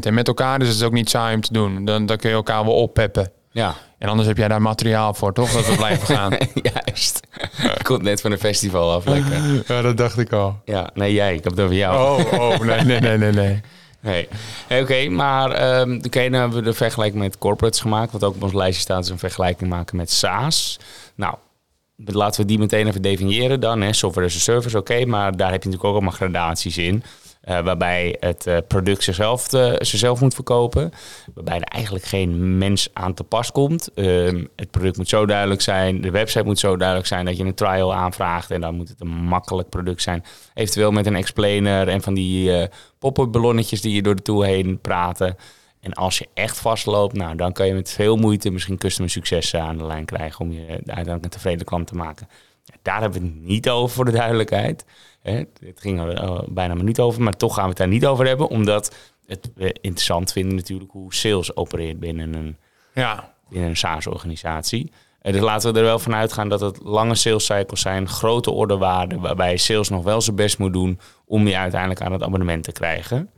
En 0.00 0.14
met 0.14 0.28
elkaar 0.28 0.60
is 0.62 0.68
het 0.68 0.82
ook 0.82 0.92
niet 0.92 1.10
saai 1.10 1.34
om 1.34 1.40
te 1.40 1.52
doen. 1.52 1.84
Dan, 1.84 2.06
dan 2.06 2.16
kun 2.16 2.28
je 2.30 2.36
elkaar 2.36 2.64
wel 2.64 2.74
oppeppen. 2.74 3.30
Ja, 3.50 3.74
En 3.98 4.08
anders 4.08 4.28
heb 4.28 4.36
jij 4.36 4.48
daar 4.48 4.62
materiaal 4.62 5.14
voor, 5.14 5.32
toch? 5.32 5.52
Dat 5.52 5.66
we 5.68 5.76
blijven 5.76 6.06
gaan. 6.16 6.36
juist. 6.62 7.20
Komt 7.82 8.02
net 8.02 8.20
van 8.20 8.32
een 8.32 8.38
festival 8.38 8.92
af, 8.92 9.04
lekker. 9.04 9.62
ja, 9.74 9.82
dat 9.82 9.96
dacht 9.96 10.18
ik 10.18 10.32
al. 10.32 10.60
Ja, 10.64 10.90
nee, 10.94 11.12
jij. 11.12 11.34
Ik 11.34 11.44
heb 11.44 11.52
het 11.52 11.60
over 11.60 11.76
jou. 11.76 12.20
Oh, 12.20 12.32
oh, 12.40 12.58
nee, 12.58 12.80
nee, 12.80 13.00
nee, 13.00 13.18
nee, 13.18 13.32
nee. 13.32 13.60
Nee. 14.00 14.28
Hey, 14.66 14.82
Oké, 14.82 15.08
maar 15.08 15.50
ehm 15.50 15.94
oké, 16.04 16.22
dan 16.30 16.40
hebben 16.40 16.58
we 16.58 16.64
de 16.64 16.72
vergelijking 16.72 17.22
met 17.22 17.38
corporates 17.38 17.80
gemaakt. 17.80 18.12
Wat 18.12 18.24
ook 18.24 18.34
op 18.34 18.42
ons 18.42 18.52
lijstje 18.52 18.82
staat, 18.82 19.04
is 19.04 19.10
een 19.10 19.18
vergelijking 19.18 19.70
maken 19.70 19.96
met 19.96 20.10
SaaS. 20.10 20.78
Nou, 21.14 21.34
laten 22.04 22.40
we 22.40 22.46
die 22.46 22.58
meteen 22.58 22.86
even 22.86 23.02
definiëren 23.02 23.60
dan. 23.60 23.80
Hè. 23.80 23.92
Software 23.92 24.26
as 24.26 24.36
a 24.36 24.38
service, 24.38 24.78
oké, 24.78 25.04
maar 25.04 25.36
daar 25.36 25.50
heb 25.50 25.62
je 25.62 25.68
natuurlijk 25.68 25.84
ook 25.84 25.92
allemaal 25.92 26.12
gradaties 26.18 26.78
in. 26.78 27.02
eh, 27.40 27.60
waarbij 27.60 28.16
het 28.20 28.46
eh, 28.46 28.56
product 28.68 29.02
zichzelf, 29.02 29.52
eh, 29.52 29.72
zichzelf 29.78 30.20
moet 30.20 30.34
verkopen. 30.34 30.90
Waarbij 31.34 31.56
er 31.56 31.62
eigenlijk 31.62 32.04
geen 32.04 32.58
mens 32.58 32.88
aan 32.92 33.14
te 33.14 33.24
pas 33.24 33.52
komt. 33.52 33.94
Ehm, 33.94 34.44
het 34.56 34.70
product 34.70 34.96
moet 34.96 35.08
zo 35.08 35.26
duidelijk 35.26 35.60
zijn. 35.60 36.00
De 36.00 36.10
website 36.10 36.44
moet 36.44 36.58
zo 36.58 36.76
duidelijk 36.76 37.08
zijn 37.08 37.24
dat 37.24 37.36
je 37.36 37.44
een 37.44 37.54
trial 37.54 37.94
aanvraagt. 37.94 38.50
En 38.50 38.60
dan 38.60 38.74
moet 38.74 38.88
het 38.88 39.00
een 39.00 39.08
makkelijk 39.08 39.68
product 39.68 40.02
zijn. 40.02 40.24
Eventueel 40.54 40.90
met 40.90 41.06
een 41.06 41.16
explainer 41.16 41.88
en 41.88 42.02
van 42.02 42.14
die 42.14 42.68
pop-up 42.98 43.32
ballonnetjes 43.32 43.80
die 43.80 43.94
je 43.94 44.02
door 44.02 44.16
de 44.16 44.22
tool 44.22 44.42
heen 44.42 44.80
praten. 44.80 45.36
En 45.80 45.92
als 45.92 46.18
je 46.18 46.28
echt 46.34 46.58
vastloopt, 46.58 47.14
nou, 47.14 47.36
dan 47.36 47.52
kan 47.52 47.66
je 47.66 47.74
met 47.74 47.90
veel 47.90 48.16
moeite 48.16 48.50
misschien 48.50 48.78
customer 48.78 49.10
successen 49.10 49.62
aan 49.62 49.76
de 49.78 49.86
lijn 49.86 50.04
krijgen 50.04 50.40
om 50.40 50.52
je 50.52 50.66
uiteindelijk 50.68 51.24
een 51.24 51.30
tevreden 51.30 51.66
klant 51.66 51.86
te 51.86 51.94
maken. 51.94 52.28
Daar 52.82 53.00
hebben 53.00 53.20
we 53.20 53.26
het 53.26 53.40
niet 53.40 53.68
over 53.68 53.94
voor 53.94 54.04
de 54.04 54.10
duidelijkheid. 54.10 54.84
Het 55.22 55.60
ging 55.74 56.00
er 56.00 56.14
eh, 56.14 56.40
bijna 56.48 56.74
maar 56.74 56.84
niet 56.84 57.00
over, 57.00 57.22
maar 57.22 57.36
toch 57.36 57.54
gaan 57.54 57.62
we 57.62 57.68
het 57.68 57.78
daar 57.78 57.88
niet 57.88 58.06
over 58.06 58.26
hebben, 58.26 58.48
omdat 58.48 58.94
het 59.26 59.50
we 59.54 59.72
interessant 59.80 60.32
vinden 60.32 60.54
natuurlijk 60.54 60.90
hoe 60.90 61.14
sales 61.14 61.56
opereert 61.56 62.00
binnen 62.00 62.34
een, 62.34 62.56
Ja, 62.94 63.34
binnen 63.48 63.68
een 63.68 63.76
SaaS-organisatie. 63.76 64.92
Eh, 65.20 65.32
Dus 65.32 65.42
laten 65.42 65.72
we 65.72 65.78
er 65.78 65.84
wel 65.84 65.98
van 65.98 66.14
uitgaan 66.14 66.48
dat 66.48 66.60
het 66.60 66.78
lange 66.82 67.14
sales 67.14 67.44
cycles 67.44 67.80
zijn, 67.80 68.08
grote 68.08 68.50
orderwaarden, 68.50 69.20
waarbij 69.20 69.56
sales 69.56 69.88
nog 69.88 70.04
wel 70.04 70.20
zijn 70.20 70.36
best 70.36 70.58
moet 70.58 70.72
doen 70.72 71.00
om 71.26 71.48
je 71.48 71.56
uiteindelijk 71.56 72.00
aan 72.00 72.12
het 72.12 72.22
abonnement 72.22 72.64
te 72.64 72.72
krijgen. 72.72 73.30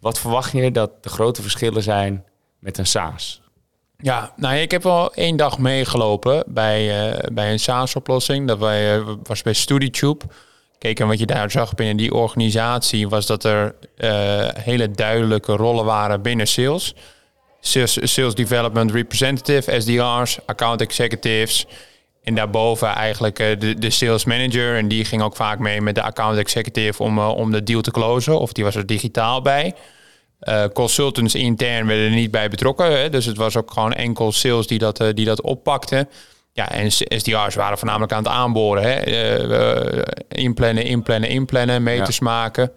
Wat 0.00 0.18
verwacht 0.18 0.52
je 0.52 0.70
dat 0.70 1.02
de 1.02 1.08
grote 1.08 1.42
verschillen 1.42 1.82
zijn 1.82 2.24
met 2.58 2.78
een 2.78 2.86
SaaS? 2.86 3.40
Ja, 4.02 4.32
nou 4.36 4.56
ik 4.56 4.70
heb 4.70 4.82
wel 4.82 5.14
één 5.14 5.36
dag 5.36 5.58
meegelopen 5.58 6.44
bij, 6.46 7.10
eh, 7.10 7.26
bij 7.32 7.52
een 7.52 7.58
SaaS-oplossing. 7.58 8.48
Dat 8.48 8.58
wij, 8.58 8.96
eh, 8.96 9.06
was 9.22 9.42
bij 9.42 9.52
StudyTube. 9.52 10.24
Kijk, 10.78 11.00
en 11.00 11.06
wat 11.06 11.18
je 11.18 11.26
daar 11.26 11.50
zag 11.50 11.74
binnen 11.74 11.96
die 11.96 12.14
organisatie 12.14 13.08
was 13.08 13.26
dat 13.26 13.44
er 13.44 13.74
eh, 13.96 14.48
hele 14.54 14.90
duidelijke 14.90 15.52
rollen 15.52 15.84
waren 15.84 16.22
binnen 16.22 16.46
sales. 16.46 16.94
Sales, 17.60 18.12
sales 18.14 18.34
Development 18.34 18.90
Representative, 18.90 19.80
SDR's, 19.80 20.38
Account 20.46 20.80
Executives. 20.80 21.66
En 22.22 22.34
daarboven 22.34 22.88
eigenlijk 22.88 23.38
eh, 23.38 23.58
de, 23.58 23.78
de 23.78 23.90
sales 23.90 24.24
manager. 24.24 24.76
En 24.76 24.88
die 24.88 25.04
ging 25.04 25.22
ook 25.22 25.36
vaak 25.36 25.58
mee 25.58 25.80
met 25.80 25.94
de 25.94 26.02
account 26.02 26.38
executive 26.38 27.02
om, 27.02 27.18
eh, 27.18 27.28
om 27.28 27.50
de 27.50 27.62
deal 27.62 27.80
te 27.80 27.90
closen. 27.90 28.38
Of 28.38 28.52
die 28.52 28.64
was 28.64 28.74
er 28.74 28.86
digitaal 28.86 29.42
bij. 29.42 29.74
Eh, 30.40 30.64
consultants 30.72 31.34
intern 31.34 31.86
werden 31.86 32.04
er 32.04 32.14
niet 32.14 32.30
bij 32.30 32.48
betrokken. 32.48 32.98
Hè? 32.98 33.10
Dus 33.10 33.24
het 33.24 33.36
was 33.36 33.56
ook 33.56 33.70
gewoon 33.70 33.92
enkel 33.92 34.32
sales 34.32 34.66
die 34.66 34.78
dat, 34.78 35.00
eh, 35.00 35.08
die 35.14 35.24
dat 35.24 35.40
oppakte. 35.40 36.08
Ja, 36.52 36.70
en 36.70 36.90
SDR's 36.90 37.54
waren 37.54 37.78
voornamelijk 37.78 38.12
aan 38.12 38.22
het 38.22 38.32
aanboren. 38.32 38.82
Hè? 38.82 39.02
Inplannen, 40.28 40.84
inplannen, 40.84 41.28
inplannen, 41.28 41.82
meters 41.82 42.20
maken. 42.20 42.72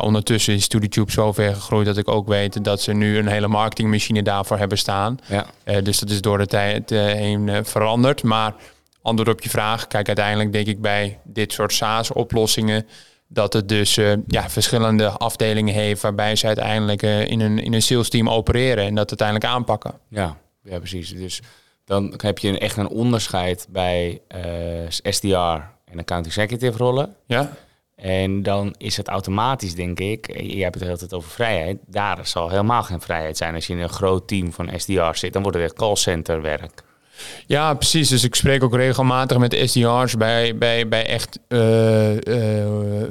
Ondertussen 0.00 0.54
is 0.54 0.62
StudiTube 0.62 1.10
zo 1.10 1.32
ver 1.32 1.54
gegroeid 1.54 1.86
dat 1.86 1.96
ik 1.96 2.08
ook 2.08 2.28
weet 2.28 2.64
dat 2.64 2.80
ze 2.80 2.92
nu 2.92 3.18
een 3.18 3.26
hele 3.26 3.48
marketingmachine 3.48 4.22
daarvoor 4.22 4.58
hebben 4.58 4.78
staan. 4.78 5.18
Ja. 5.26 5.46
Eh, 5.64 5.82
dus 5.82 5.98
dat 5.98 6.10
is 6.10 6.20
door 6.20 6.38
de 6.38 6.46
tijd 6.46 6.90
eh, 6.90 7.04
heen 7.04 7.48
eh, 7.48 7.58
veranderd. 7.62 8.22
Maar 8.22 8.54
antwoord 9.02 9.28
op 9.28 9.42
je 9.42 9.48
vraag, 9.48 9.86
kijk, 9.86 10.06
uiteindelijk 10.06 10.52
denk 10.52 10.66
ik 10.66 10.80
bij 10.80 11.18
dit 11.24 11.52
soort 11.52 11.72
SaaS-oplossingen 11.72 12.86
dat 13.28 13.52
het 13.52 13.68
dus 13.68 13.94
ja, 14.26 14.48
verschillende 14.48 15.08
afdelingen 15.08 15.74
heeft 15.74 16.02
waarbij 16.02 16.36
ze 16.36 16.46
uiteindelijk 16.46 17.02
in, 17.02 17.40
een, 17.40 17.58
in 17.58 17.72
een 17.72 17.82
sales 17.82 18.08
team 18.08 18.30
opereren 18.30 18.84
en 18.84 18.94
dat 18.94 19.08
uiteindelijk 19.08 19.48
aanpakken. 19.48 19.92
Ja, 20.08 20.36
ja 20.62 20.78
precies. 20.78 21.10
Dus 21.10 21.40
dan 21.84 22.14
heb 22.16 22.38
je 22.38 22.48
een, 22.48 22.58
echt 22.58 22.76
een 22.76 22.88
onderscheid 22.88 23.66
bij 23.70 24.20
SDR 24.88 25.60
en 25.84 25.98
account 25.98 26.26
executive 26.26 26.78
rollen. 26.78 27.16
Ja, 27.26 27.52
En 28.04 28.42
dan 28.42 28.74
is 28.78 28.96
het 28.96 29.08
automatisch, 29.08 29.74
denk 29.74 30.00
ik, 30.00 30.28
eh, 30.28 30.50
je 30.50 30.62
hebt 30.62 30.74
het 30.74 30.82
de 30.82 30.84
hele 30.84 30.98
tijd 30.98 31.14
over 31.14 31.30
vrijheid. 31.30 31.78
Daar 31.86 32.18
zal 32.22 32.48
helemaal 32.48 32.82
geen 32.82 33.00
vrijheid 33.00 33.36
zijn 33.36 33.54
als 33.54 33.66
je 33.66 33.72
in 33.72 33.80
een 33.80 33.88
groot 33.88 34.28
team 34.28 34.52
van 34.52 34.70
SDR 34.76 35.12
zit. 35.12 35.32
Dan 35.32 35.42
wordt 35.42 35.56
het 35.56 35.66
echt 35.66 35.76
callcenter 35.76 36.42
werk. 36.42 36.82
Ja, 37.46 37.74
precies. 37.74 38.08
Dus 38.08 38.24
ik 38.24 38.34
spreek 38.34 38.64
ook 38.64 38.74
regelmatig 38.74 39.38
met 39.38 39.60
SDR's 39.64 40.16
bij, 40.16 40.56
bij, 40.56 40.88
bij 40.88 41.06
echt 41.06 41.38
eh, 41.48 42.62
eh, 42.62 42.66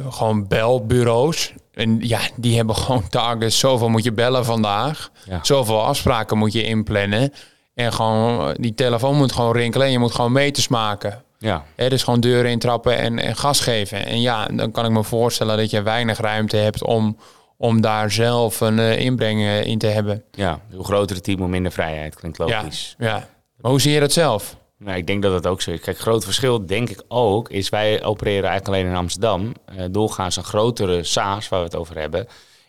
gewoon 0.09 0.47
belbureaus. 0.47 1.53
En 1.73 1.97
ja, 2.01 2.19
die 2.35 2.55
hebben 2.55 2.75
gewoon 2.75 3.09
targets. 3.09 3.59
Zoveel 3.59 3.89
moet 3.89 4.03
je 4.03 4.13
bellen 4.13 4.45
vandaag. 4.45 5.09
Ja. 5.25 5.39
Zoveel 5.41 5.85
afspraken 5.85 6.37
moet 6.37 6.53
je 6.53 6.63
inplannen. 6.63 7.33
En 7.73 7.93
gewoon, 7.93 8.55
die 8.59 8.73
telefoon 8.73 9.17
moet 9.17 9.31
gewoon 9.31 9.53
rinkelen. 9.53 9.85
En 9.85 9.93
je 9.93 9.99
moet 9.99 10.15
gewoon 10.15 10.31
meters 10.31 10.67
maken. 10.67 11.23
Ja, 11.43 11.63
Hè, 11.75 11.89
dus 11.89 12.03
gewoon 12.03 12.19
deuren 12.19 12.51
intrappen 12.51 12.97
en, 12.97 13.19
en 13.19 13.35
gas 13.35 13.59
geven. 13.59 14.05
En 14.05 14.21
ja, 14.21 14.45
dan 14.45 14.71
kan 14.71 14.85
ik 14.85 14.91
me 14.91 15.03
voorstellen 15.03 15.57
dat 15.57 15.69
je 15.69 15.81
weinig 15.81 16.17
ruimte 16.19 16.57
hebt 16.57 16.83
om, 16.83 17.17
om 17.57 17.81
daar 17.81 18.11
zelf 18.11 18.61
een 18.61 18.79
eh, 18.79 18.99
inbreng 18.99 19.41
eh, 19.41 19.65
in 19.65 19.77
te 19.77 19.87
hebben. 19.87 20.23
ja. 20.31 20.59
hoe 20.73 20.83
groter 20.83 21.15
het 21.15 21.25
team, 21.25 21.39
hoe 21.39 21.47
minder 21.47 21.71
vrijheid. 21.71 22.15
Klinkt 22.15 22.37
logisch. 22.37 22.95
Ja, 22.97 23.07
ja. 23.07 23.27
Maar 23.57 23.71
hoe 23.71 23.81
zie 23.81 23.91
je 23.91 23.99
dat 23.99 24.11
zelf? 24.11 24.57
Nou, 24.77 24.97
ik 24.97 25.07
denk 25.07 25.23
dat 25.23 25.33
het 25.33 25.47
ook 25.47 25.61
zo 25.61 25.71
is. 25.71 25.79
Kijk, 25.79 25.97
groot 25.97 26.23
verschil, 26.23 26.65
denk 26.65 26.89
ik 26.89 27.03
ook, 27.07 27.49
is 27.49 27.69
wij 27.69 28.03
opereren 28.03 28.49
eigenlijk 28.49 28.67
alleen 28.67 28.91
in 28.91 28.97
Amsterdam. 28.97 29.53
Eh, 29.65 29.85
doorgaans 29.91 30.35
een 30.35 30.43
grotere 30.43 31.03
SaaS, 31.03 31.49
waar 31.49 31.59
we 31.59 31.65
het 31.65 31.75
over 31.75 31.99
hebben, 31.99 32.27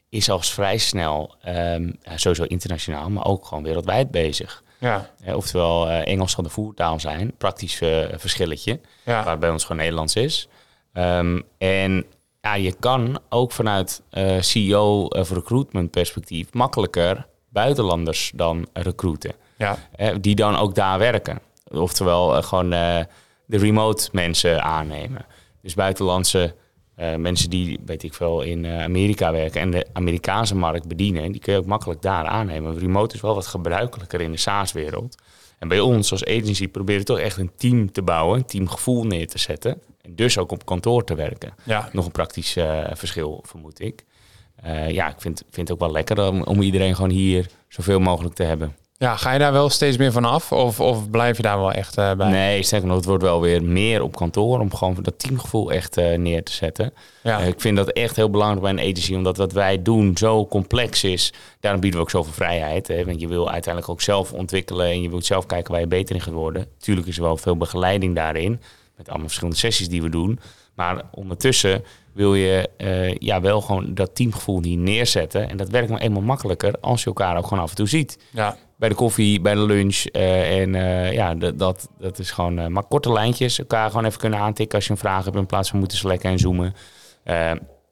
is 0.09 0.31
al 0.31 0.40
vrij 0.40 0.78
snel, 0.78 1.35
ehm, 1.43 1.90
sowieso 2.14 2.45
internationaal, 2.45 3.11
maar 3.11 3.25
ook 3.25 3.47
gewoon 3.47 3.64
wereldwijd 3.64 4.11
bezig. 4.11 4.63
Ja, 4.85 5.11
Eh, 5.25 5.37
oftewel, 5.37 5.88
eh, 5.88 6.12
Engels 6.12 6.33
zal 6.33 6.43
de 6.43 6.50
voertaal 6.50 7.00
zijn. 7.00 7.33
Praktisch 7.38 7.81
eh, 7.81 8.05
verschilletje, 8.17 8.81
ja. 9.05 9.25
waar 9.25 9.38
bij 9.38 9.50
ons 9.50 9.62
gewoon 9.62 9.76
Nederlands 9.76 10.14
is. 10.17 10.49
Ehm, 10.93 11.41
en 11.59 12.05
ja, 12.41 12.55
je 12.55 12.75
kan 12.81 13.19
ook 13.29 13.53
vanuit 13.53 14.03
CEO 14.41 15.05
of 15.05 15.31
recruitment 15.31 15.91
perspectief 15.91 16.53
makkelijker 16.53 17.26
buitenlanders 17.49 18.33
dan 18.35 18.67
recruiten. 18.73 19.33
ja. 19.57 19.76
Die 20.21 20.35
dan 20.35 20.57
ook 20.57 20.75
daar 20.75 20.99
werken. 20.99 21.41
Oftewel 21.71 22.43
gewoon 22.43 22.71
de 22.71 23.07
remote 23.47 24.09
mensen 24.12 24.62
aannemen. 24.62 25.26
Dus 25.62 25.75
buitenlandse 25.75 26.55
eh, 26.95 27.15
mensen 27.15 27.51
die, 27.51 27.79
weet 27.85 28.03
ik 28.03 28.15
veel, 28.15 28.43
in 28.43 28.65
eh, 28.65 28.83
Amerika 28.83 29.33
werken 29.33 29.61
en 29.61 29.71
de 29.71 29.87
Amerikaanse 29.93 30.55
markt 30.55 30.89
bedienen, 30.89 31.33
die 31.33 31.41
kun 31.41 31.53
je 31.53 31.59
ook 31.59 31.67
makkelijk 31.67 32.03
daar 32.03 32.25
aannemen. 32.25 32.79
Remote 32.79 33.15
is 33.15 33.21
wel 33.21 33.35
wat 33.35 33.47
gebruikelijker 33.47 34.21
in 34.21 34.31
de 34.31 34.39
SaaS-wereld. 34.39 35.23
En 35.59 35.69
bij 35.69 35.81
ons 35.81 36.11
als 36.11 36.25
agency 36.25 36.69
proberen 36.69 37.01
we 37.01 37.07
toch 37.07 37.19
echt 37.19 37.37
een 37.37 37.51
team 37.57 37.93
te 37.93 38.03
bouwen, 38.03 38.39
een 38.39 38.45
teamgevoel 38.45 39.05
neer 39.05 39.29
te 39.29 39.39
zetten. 39.39 39.83
En 40.03 40.15
dus 40.15 40.39
ook 40.39 40.53
op 40.53 40.65
kantoor 40.65 41.05
te 41.05 41.15
werken. 41.15 41.55
ja. 41.63 41.89
Nog 41.93 42.05
een 42.05 42.13
praktisch 42.13 42.57
eh, 42.57 42.85
verschil, 42.93 43.45
vermoed 43.47 43.81
ik. 43.81 44.05
Ja, 44.89 45.09
ik 45.09 45.21
vind, 45.21 45.43
vind 45.51 45.69
het 45.69 45.73
ook 45.73 45.79
wel 45.79 45.93
lekker 45.93 46.29
om, 46.29 46.43
om 46.43 46.63
iedereen 46.63 46.95
gewoon 46.95 47.11
hier 47.11 47.47
zoveel 47.69 48.01
mogelijk 48.01 48.35
te 48.35 48.43
hebben. 48.43 48.77
Ja, 49.05 49.17
ga 49.17 49.33
je 49.33 49.39
daar 49.39 49.53
wel 49.53 49.69
steeds 49.69 49.97
meer 49.97 50.13
van 50.13 50.25
af? 50.25 50.53
Of, 50.53 50.81
of 50.81 51.11
blijf 51.11 51.37
je 51.37 51.43
daar 51.43 51.59
wel 51.59 51.73
echt 51.73 51.99
eh, 51.99 52.13
bij? 52.13 52.31
Nee, 52.31 52.63
sterker 52.63 52.89
nog, 52.89 52.97
het 52.97 53.05
wordt 53.05 53.23
wel 53.23 53.41
weer 53.41 53.65
meer 53.65 54.03
op 54.03 54.17
kantoor 54.17 54.61
om 54.61 54.75
gewoon 54.75 54.97
dat 55.03 55.19
teamgevoel 55.19 55.73
echt 55.73 55.97
eh, 55.97 56.19
neer 56.19 56.45
te 56.45 56.53
zetten. 56.53 56.93
Ja. 57.23 57.41
Eh, 57.41 57.47
ik 57.47 57.61
vind 57.61 57.77
dat 57.77 57.93
echt 57.93 58.17
heel 58.17 58.31
belangrijk 58.31 58.63
bij 58.63 58.71
een 58.71 58.91
agency, 58.91 59.15
omdat 59.15 59.37
wat 59.37 59.53
wij 59.53 59.83
doen 59.83 60.17
zo 60.17 60.47
complex 60.47 61.05
is. 61.05 61.33
Daarom 61.61 61.81
bieden 61.81 61.99
we 61.99 62.05
ook 62.05 62.11
zoveel 62.11 62.33
vrijheid. 62.33 62.89
Hè, 62.89 63.05
want 63.05 63.21
je 63.21 63.29
wil 63.29 63.51
uiteindelijk 63.51 63.93
ook 63.93 64.01
zelf 64.01 64.33
ontwikkelen 64.33 64.87
en 64.87 65.03
je 65.03 65.11
wilt 65.11 65.27
zelf 65.27 65.47
kijken 65.47 65.73
waar 65.73 65.81
je 65.81 65.87
beter 65.87 66.15
in 66.15 66.21
gaat 66.21 66.35
worden. 66.35 66.67
Tuurlijk 66.79 67.07
is 67.07 67.17
er 67.17 67.23
wel 67.23 67.37
veel 67.37 67.57
begeleiding 67.57 68.15
daarin, 68.15 68.61
met 68.97 69.09
allemaal 69.09 69.27
verschillende 69.27 69.59
sessies 69.59 69.89
die 69.89 70.03
we 70.03 70.09
doen. 70.09 70.39
Maar 70.75 71.03
ondertussen 71.11 71.85
wil 72.13 72.35
je 72.35 72.69
ja, 73.19 73.41
wel 73.41 73.61
gewoon 73.61 73.95
dat 73.95 74.15
teamgevoel 74.15 74.63
hier 74.63 74.77
neerzetten. 74.77 75.49
En 75.49 75.57
dat 75.57 75.69
werkt 75.69 75.91
maar 75.91 76.01
eenmaal 76.01 76.23
makkelijker 76.23 76.75
als 76.81 77.01
je 77.01 77.07
elkaar 77.07 77.37
ook 77.37 77.47
gewoon 77.47 77.63
af 77.63 77.71
en 77.71 77.77
toe 77.77 77.89
ziet 77.89 78.19
ja. 78.31 78.57
Bij 78.85 78.93
de 78.93 78.99
koffie, 78.99 79.41
bij 79.41 79.55
de 79.55 79.61
lunch. 79.61 80.05
eh, 80.05 80.61
en 80.61 80.75
eh, 80.75 81.12
ja, 81.12 81.35
dat, 81.35 81.88
dat, 81.99 82.19
is 82.19 82.31
gewoon 82.31 82.59
eh, 82.59 82.67
maar 82.67 82.85
korte 82.85 83.12
lijntjes. 83.12 83.59
Elkaar 83.59 83.91
gewoon 83.91 84.05
even 84.05 84.19
kunnen 84.19 84.38
aantikken 84.38 84.75
als 84.75 84.87
je 84.87 84.91
een 84.91 84.99
vraag 84.99 85.25
hebt 85.25 85.37
in 85.37 85.47
plaats 85.47 85.71
van 85.71 85.79
moeten 85.79 85.99
selecten 85.99 86.31
en 86.31 86.38
zoomen. 86.38 86.75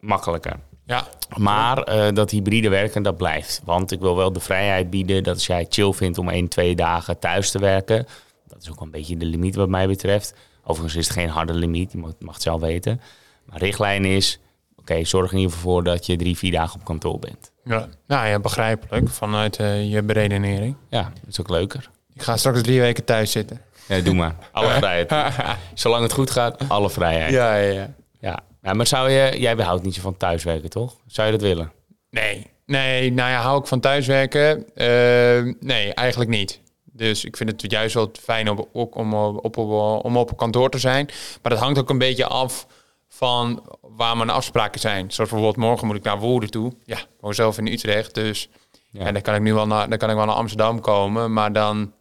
Makkelijker. 0.00 0.56
ja. 0.86 1.06
Maar 1.36 1.84
dat 2.14 2.30
hybride 2.30 2.68
werken, 2.68 3.02
dat 3.02 3.16
blijft. 3.16 3.62
Want 3.64 3.92
ik 3.92 4.00
wil 4.00 4.16
wel 4.16 4.32
de 4.32 4.40
vrijheid 4.40 4.90
bieden 4.90 5.22
dat 5.22 5.34
als 5.34 5.46
jij 5.46 5.58
het 5.58 5.74
chill 5.74 5.92
vindt 5.92 6.18
om 6.18 6.28
één, 6.28 6.48
twee 6.48 6.76
dagen 6.76 7.18
thuis 7.18 7.50
te 7.50 7.58
werken. 7.58 8.06
Dat 8.46 8.62
is 8.62 8.70
ook 8.70 8.80
een 8.80 8.90
beetje 8.90 9.16
de 9.16 9.26
limiet 9.26 9.54
wat 9.54 9.68
mij 9.68 9.86
betreft. 9.86 10.34
Overigens 10.62 10.96
is 10.96 11.08
het 11.08 11.16
geen 11.16 11.28
harde 11.28 11.54
limiet, 11.54 11.92
je 11.92 11.98
mag, 11.98 12.12
mag 12.18 12.34
het 12.34 12.42
zelf 12.42 12.60
weten. 12.60 13.00
Maar 13.44 13.58
richtlijn 13.58 14.04
is, 14.04 14.38
oké, 14.76 15.04
zorg 15.04 15.32
in 15.32 15.38
ieder 15.38 15.52
geval 15.52 15.72
voor 15.72 15.84
dat 15.84 16.06
je 16.06 16.16
drie, 16.16 16.36
vier 16.38 16.52
dagen 16.52 16.80
op 16.80 16.84
kantoor 16.84 17.18
bent. 17.18 17.51
Ja. 17.64 17.88
Nou 18.06 18.28
ja, 18.28 18.38
begrijpelijk 18.38 19.08
vanuit 19.08 19.56
eh, 19.56 19.92
je 19.92 20.02
beredenering. 20.02 20.76
Ja, 20.88 21.02
dat 21.02 21.28
is 21.28 21.40
ook 21.40 21.48
leuker. 21.48 21.90
Ik 22.14 22.22
ga 22.22 22.36
straks 22.36 22.62
drie 22.62 22.80
weken 22.80 23.04
thuis 23.04 23.30
zitten. 23.30 23.60
Ja, 23.88 24.00
doe 24.00 24.14
maar. 24.14 24.34
Alle 24.52 24.70
vrijheid. 24.70 25.34
Zolang 25.74 26.02
het 26.02 26.12
goed 26.12 26.30
gaat, 26.30 26.68
alle 26.68 26.90
vrijheid. 26.90 27.32
Ja, 27.32 27.56
ja, 27.56 27.72
ja. 27.72 27.94
Ja. 28.20 28.40
ja, 28.62 28.72
maar 28.72 28.86
zou 28.86 29.10
je... 29.10 29.40
Jij 29.40 29.56
behoudt 29.56 29.82
niet 29.82 29.94
zo 29.94 30.00
van 30.00 30.16
thuiswerken, 30.16 30.70
toch? 30.70 30.96
Zou 31.06 31.26
je 31.26 31.32
dat 31.32 31.42
willen? 31.42 31.72
Nee, 32.10 32.46
nee, 32.66 33.12
nou 33.12 33.30
ja, 33.30 33.40
hou 33.40 33.60
ik 33.60 33.66
van 33.66 33.80
thuiswerken? 33.80 34.74
Eh, 34.74 35.54
nee, 35.60 35.94
eigenlijk 35.94 36.30
niet. 36.30 36.60
Dus 36.84 37.24
ik 37.24 37.36
vind 37.36 37.50
het 37.50 37.70
juist 37.70 37.94
wel 37.94 38.10
fijn 38.20 38.50
om 38.50 38.66
op, 38.72 38.96
om, 38.96 39.14
op, 39.14 39.56
op, 39.56 39.58
om 40.04 40.16
op 40.16 40.36
kantoor 40.36 40.70
te 40.70 40.78
zijn. 40.78 41.06
Maar 41.42 41.52
dat 41.52 41.60
hangt 41.60 41.78
ook 41.78 41.90
een 41.90 41.98
beetje 41.98 42.26
af 42.26 42.66
van 43.08 43.62
waar 43.96 44.16
mijn 44.16 44.30
afspraken 44.30 44.80
zijn. 44.80 45.10
Zoals 45.12 45.30
bijvoorbeeld 45.30 45.56
morgen 45.66 45.86
moet 45.86 45.96
ik 45.96 46.02
naar 46.02 46.18
Woerden 46.18 46.50
toe. 46.50 46.72
Ja, 46.84 46.98
ik 46.98 47.06
woon 47.20 47.34
zelf 47.34 47.58
in 47.58 47.66
Utrecht, 47.66 48.14
dus 48.14 48.48
Ja. 48.90 49.04
ja. 49.04 49.12
dan 49.12 49.22
kan 49.22 49.34
ik 49.34 49.40
nu 49.40 49.54
wel 49.54 49.66
naar, 49.66 49.88
dan 49.88 49.98
kan 49.98 50.10
ik 50.10 50.16
wel 50.16 50.24
naar 50.26 50.34
Amsterdam 50.34 50.80
komen. 50.80 51.32
Maar 51.32 51.52
dan 51.52 51.92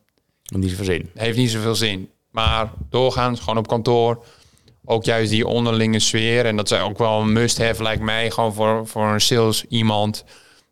Niet 0.43 0.69
zoveel 0.69 0.85
zin. 0.85 1.09
heeft 1.13 1.37
niet 1.37 1.51
zoveel 1.51 1.75
zin. 1.75 2.09
Maar 2.31 2.71
doorgaans 2.89 3.39
gewoon 3.39 3.57
op 3.57 3.67
kantoor. 3.67 4.25
Ook 4.85 5.03
juist 5.03 5.29
die 5.29 5.47
onderlinge 5.47 5.99
sfeer. 5.99 6.45
En 6.45 6.55
dat 6.55 6.71
is 6.71 6.79
ook 6.79 6.97
wel 6.97 7.19
een 7.21 7.33
must-have, 7.33 7.83
lijkt 7.83 8.01
mij. 8.01 8.31
Gewoon 8.31 8.53
voor, 8.53 8.87
voor 8.87 9.07
een 9.07 9.21
sales 9.21 9.65
iemand. 9.65 10.23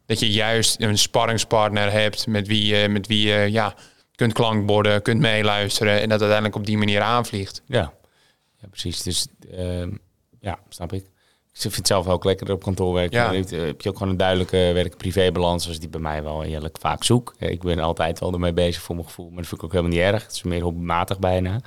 Dat 0.05 0.19
je 0.19 0.31
juist 0.31 0.81
een 0.81 0.97
sparringspartner 0.97 1.91
hebt 1.91 2.27
met 2.27 2.47
wie 2.47 2.65
je, 2.65 2.87
met 2.89 3.07
wie 3.07 3.27
je 3.27 3.51
ja, 3.51 3.73
kunt 4.15 4.33
klankborden, 4.33 5.01
kunt 5.01 5.19
meeluisteren. 5.19 5.93
En 6.01 6.09
dat 6.09 6.19
uiteindelijk 6.19 6.55
op 6.55 6.65
die 6.65 6.77
manier 6.77 7.01
aanvliegt. 7.01 7.61
Ja, 7.65 7.93
ja 8.61 8.67
precies. 8.67 9.01
Dus 9.03 9.27
ehm, 9.51 9.89
ja, 10.41 10.59
snap 10.69 10.93
ik. 10.93 11.03
Ik 11.53 11.61
vind 11.65 11.75
het 11.75 11.87
zelf 11.87 12.07
ook 12.07 12.23
lekker 12.23 12.51
op 12.51 12.63
kantoor 12.63 12.93
werken. 12.93 13.17
Ja. 13.19 13.25
Dan 13.25 13.35
heb 13.35 13.49
je- 13.49 13.55
heb 13.55 13.81
je 13.81 13.89
ook 13.89 13.97
gewoon 13.97 14.11
een 14.11 14.17
duidelijke 14.17 14.57
werk-privé-balans, 14.57 15.63
zoals 15.63 15.79
die 15.79 15.89
bij 15.89 15.99
mij 16.01 16.23
wel 16.23 16.43
eerlijk 16.43 16.77
vaak 16.79 17.03
zoek. 17.03 17.33
Eh, 17.39 17.49
Ik 17.49 17.61
ben 17.61 17.79
altijd 17.79 18.19
wel 18.19 18.33
ermee 18.33 18.53
bezig 18.53 18.81
voor 18.81 18.95
mijn 18.95 19.07
gevoel, 19.07 19.27
maar 19.29 19.37
dat 19.37 19.47
vind 19.47 19.59
ik 19.61 19.65
ook 19.67 19.71
helemaal 19.73 19.93
niet 19.93 20.01
erg. 20.13 20.23
Het 20.23 20.31
is 20.35 20.43
meer 20.43 20.61
hobbymatig 20.61 21.19
bijna. 21.19 21.59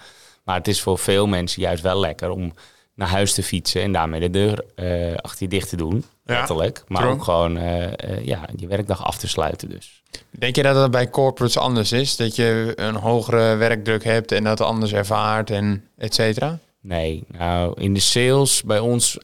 Maar 0.44 0.56
het 0.56 0.68
is 0.68 0.80
voor 0.82 0.98
veel 0.98 1.26
mensen 1.26 1.62
juist 1.62 1.82
wel 1.82 2.00
lekker 2.00 2.30
om 2.30 2.52
naar 2.94 3.08
huis 3.08 3.34
te 3.34 3.42
fietsen 3.42 3.82
en 3.82 3.92
daarmee 3.92 4.20
de 4.20 4.30
deur 4.30 4.64
eh, 4.74 5.16
achter 5.16 5.42
je 5.42 5.48
dicht 5.48 5.68
te 5.68 5.76
doen. 5.76 6.04
Ja, 6.24 6.38
Letterlijk. 6.38 6.84
Maar 6.88 7.02
true. 7.02 7.12
ook 7.14 7.22
gewoon 7.24 7.56
eh, 7.56 7.84
eh, 7.84 8.24
ja, 8.26 8.40
je 8.56 8.66
werkdag 8.66 9.04
af 9.04 9.18
te 9.18 9.28
sluiten 9.28 9.68
dus. 9.68 10.02
Denk 10.30 10.56
je 10.56 10.62
dat 10.62 10.74
dat 10.74 10.90
bij 10.90 11.10
corporates 11.10 11.56
anders 11.58 11.92
is? 11.92 12.16
Dat 12.16 12.36
je 12.36 12.72
een 12.76 12.94
hogere 12.94 13.54
werkdruk 13.56 14.04
hebt 14.04 14.32
en 14.32 14.44
dat 14.44 14.60
anders 14.60 14.92
ervaart 14.92 15.50
en 15.50 15.84
et 15.98 16.14
cetera? 16.14 16.58
Nee, 16.82 17.24
nou 17.28 17.80
in 17.80 17.94
de 17.94 18.00
sales 18.00 18.62
bij 18.62 18.78
ons 18.78 19.18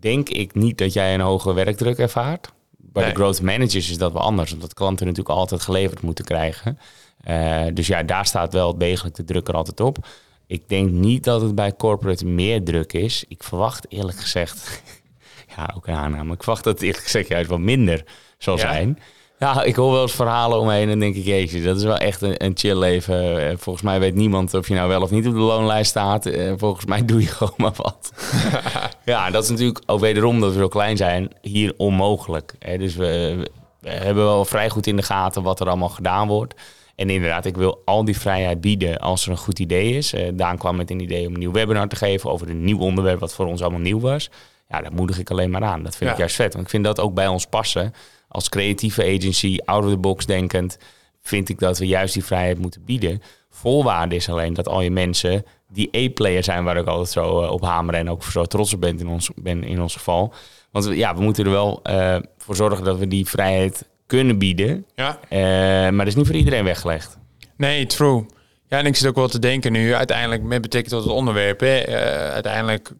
denk 0.00 0.28
ik 0.28 0.54
niet 0.54 0.78
dat 0.78 0.92
jij 0.92 1.14
een 1.14 1.20
hoge 1.20 1.52
werkdruk 1.52 1.98
ervaart. 1.98 2.52
Bij 2.76 3.02
Nee. 3.02 3.12
de 3.12 3.18
growth 3.18 3.42
managers 3.42 3.90
is 3.90 3.98
dat 3.98 4.12
wel 4.12 4.22
anders, 4.22 4.52
omdat 4.52 4.74
klanten 4.74 5.06
natuurlijk 5.06 5.36
altijd 5.36 5.62
geleverd 5.62 6.00
moeten 6.02 6.24
krijgen. 6.24 6.78
Eh, 7.20 7.64
dus 7.74 7.86
ja, 7.86 8.02
daar 8.02 8.26
staat 8.26 8.52
wel 8.52 8.78
degelijk 8.78 9.14
de 9.16 9.24
druk 9.24 9.48
er 9.48 9.54
altijd 9.54 9.80
op. 9.80 10.06
Ik 10.46 10.68
denk 10.68 10.90
niet 10.90 11.24
dat 11.24 11.40
het 11.40 11.54
bij 11.54 11.76
corporate 11.76 12.26
meer 12.26 12.64
druk 12.64 12.92
is. 12.92 13.24
Ik 13.28 13.42
verwacht 13.42 13.86
eerlijk 13.88 14.18
gezegd, 14.18 14.82
ja 15.56 15.72
ook 15.76 15.86
een 15.86 15.94
aanname, 15.94 16.32
ik 16.34 16.42
verwacht 16.42 16.64
dat 16.64 16.74
het 16.74 16.82
eerlijk 16.82 17.02
gezegd 17.02 17.28
juist 17.28 17.48
wat 17.50 17.58
minder 17.58 18.04
zal 18.38 18.56
Ja. 18.56 18.60
zijn. 18.72 18.98
Ja, 19.38 19.62
ik 19.62 19.76
hoor 19.76 19.92
wel 19.92 20.02
eens 20.02 20.12
verhalen 20.14 20.58
omheen 20.60 20.88
en 20.88 20.98
denk 20.98 21.14
ik, 21.14 21.24
jeetje, 21.24 21.62
dat 21.62 21.76
is 21.76 21.84
wel 21.84 21.96
echt 21.96 22.22
een, 22.22 22.44
een 22.44 22.52
chill 22.54 22.78
leven. 22.78 23.48
Eh, 23.48 23.54
Volgens 23.56 23.84
mij 23.84 24.00
weet 24.00 24.14
niemand 24.14 24.54
of 24.54 24.68
je 24.68 24.74
nou 24.74 24.88
wel 24.88 25.02
of 25.02 25.10
niet 25.10 25.26
op 25.26 25.32
de 25.32 25.38
loonlijst 25.38 25.90
staat. 25.90 26.26
Eh, 26.26 26.52
Volgens 26.56 26.84
mij 26.84 27.04
doe 27.04 27.20
je 27.20 27.26
gewoon 27.38 27.54
maar 27.56 27.72
wat. 27.76 28.12
ja, 29.04 29.30
dat 29.30 29.42
is 29.42 29.48
natuurlijk 29.50 29.80
ook 29.86 30.00
wederom 30.00 30.40
dat 30.40 30.52
we 30.52 30.58
zo 30.58 30.68
klein 30.68 30.96
zijn, 30.96 31.30
hier 31.40 31.74
onmogelijk. 31.76 32.54
Dus 32.78 32.94
we, 32.96 33.36
we 33.80 33.90
hebben 33.90 34.24
wel 34.24 34.44
vrij 34.44 34.70
goed 34.70 34.86
in 34.86 34.96
de 34.96 35.02
gaten 35.02 35.42
wat 35.42 35.60
er 35.60 35.66
allemaal 35.68 35.88
gedaan 35.88 36.28
wordt. 36.28 36.54
En 36.96 37.10
inderdaad, 37.10 37.44
ik 37.46 37.56
wil 37.56 37.82
al 37.84 38.04
die 38.04 38.18
vrijheid 38.18 38.60
bieden 38.60 38.98
als 38.98 39.24
er 39.24 39.30
een 39.30 39.36
goed 39.36 39.58
idee 39.58 39.92
is. 39.92 40.12
Eh, 40.12 40.28
Daan 40.34 40.58
kwam 40.58 40.76
met 40.76 40.90
een 40.90 41.00
idee 41.00 41.26
om 41.26 41.32
een 41.32 41.38
nieuw 41.38 41.52
webinar 41.52 41.88
te 41.88 41.96
geven 41.96 42.30
over 42.30 42.48
een 42.48 42.64
nieuw 42.64 42.78
onderwerp 42.78 43.20
wat 43.20 43.34
voor 43.34 43.46
ons 43.46 43.60
allemaal 43.62 43.80
nieuw 43.80 44.00
was. 44.00 44.30
Ja, 44.68 44.80
dat 44.80 44.92
moedig 44.92 45.18
ik 45.18 45.30
alleen 45.30 45.50
maar 45.50 45.64
aan. 45.64 45.82
Dat 45.82 45.96
vind 45.96 46.10
ik 46.10 46.16
juist 46.16 46.36
vet. 46.36 46.52
Want 46.52 46.64
ik 46.64 46.70
vind 46.70 46.84
dat 46.84 47.00
ook 47.00 47.14
bij 47.14 47.26
ons 47.26 47.46
passen. 47.46 47.94
Als 48.28 48.48
creatieve 48.48 49.02
agency, 49.02 49.58
out 49.64 49.84
of 49.84 49.90
the 49.90 49.96
box 49.96 50.26
denkend, 50.26 50.78
vind 51.22 51.48
ik 51.48 51.58
dat 51.58 51.78
we 51.78 51.86
juist 51.86 52.14
die 52.14 52.24
vrijheid 52.24 52.58
moeten 52.58 52.84
bieden. 52.84 53.22
Volwaarde 53.50 54.14
is 54.14 54.28
alleen 54.28 54.54
dat 54.54 54.68
al 54.68 54.80
je 54.80 54.90
mensen 54.90 55.44
die 55.68 55.96
A-player 55.96 56.44
zijn, 56.44 56.64
waar 56.64 56.76
ik 56.76 56.86
altijd 56.86 57.08
zo 57.08 57.42
eh, 57.42 57.50
op 57.50 57.62
hamer 57.62 57.94
en 57.94 58.10
ook 58.10 58.22
zo 58.22 58.44
trots 58.44 58.74
op 58.74 58.80
ben 58.80 58.98
in 58.98 59.08
ons, 59.08 59.30
ben 59.34 59.64
in 59.64 59.82
ons 59.82 59.92
geval. 59.92 60.32
Want 60.70 60.88
ja, 60.92 61.14
we 61.14 61.22
moeten 61.22 61.44
er 61.44 61.50
wel 61.50 61.80
eh, 61.82 62.16
voor 62.38 62.56
zorgen 62.56 62.84
dat 62.84 62.98
we 62.98 63.08
die 63.08 63.26
vrijheid 63.26 63.88
kunnen 64.06 64.38
bieden. 64.38 64.86
Ja. 64.94 65.18
Eh, 65.28 65.38
maar 65.38 65.96
dat 65.98 66.06
is 66.06 66.14
niet 66.14 66.26
voor 66.26 66.36
iedereen 66.36 66.64
weggelegd. 66.64 67.18
Nee, 67.56 67.86
true. 67.86 68.26
Ja, 68.68 68.78
en 68.78 68.86
ik 68.86 68.96
zit 68.96 69.08
ook 69.08 69.14
wel 69.14 69.28
te 69.28 69.38
denken 69.38 69.72
nu, 69.72 69.94
uiteindelijk 69.94 70.42
met 70.42 70.62
betrekking 70.62 70.94
tot 70.94 71.04
het 71.04 71.12
onderwerp, 71.12 71.60
hè, 71.60 71.86
uiteindelijk 72.32 72.90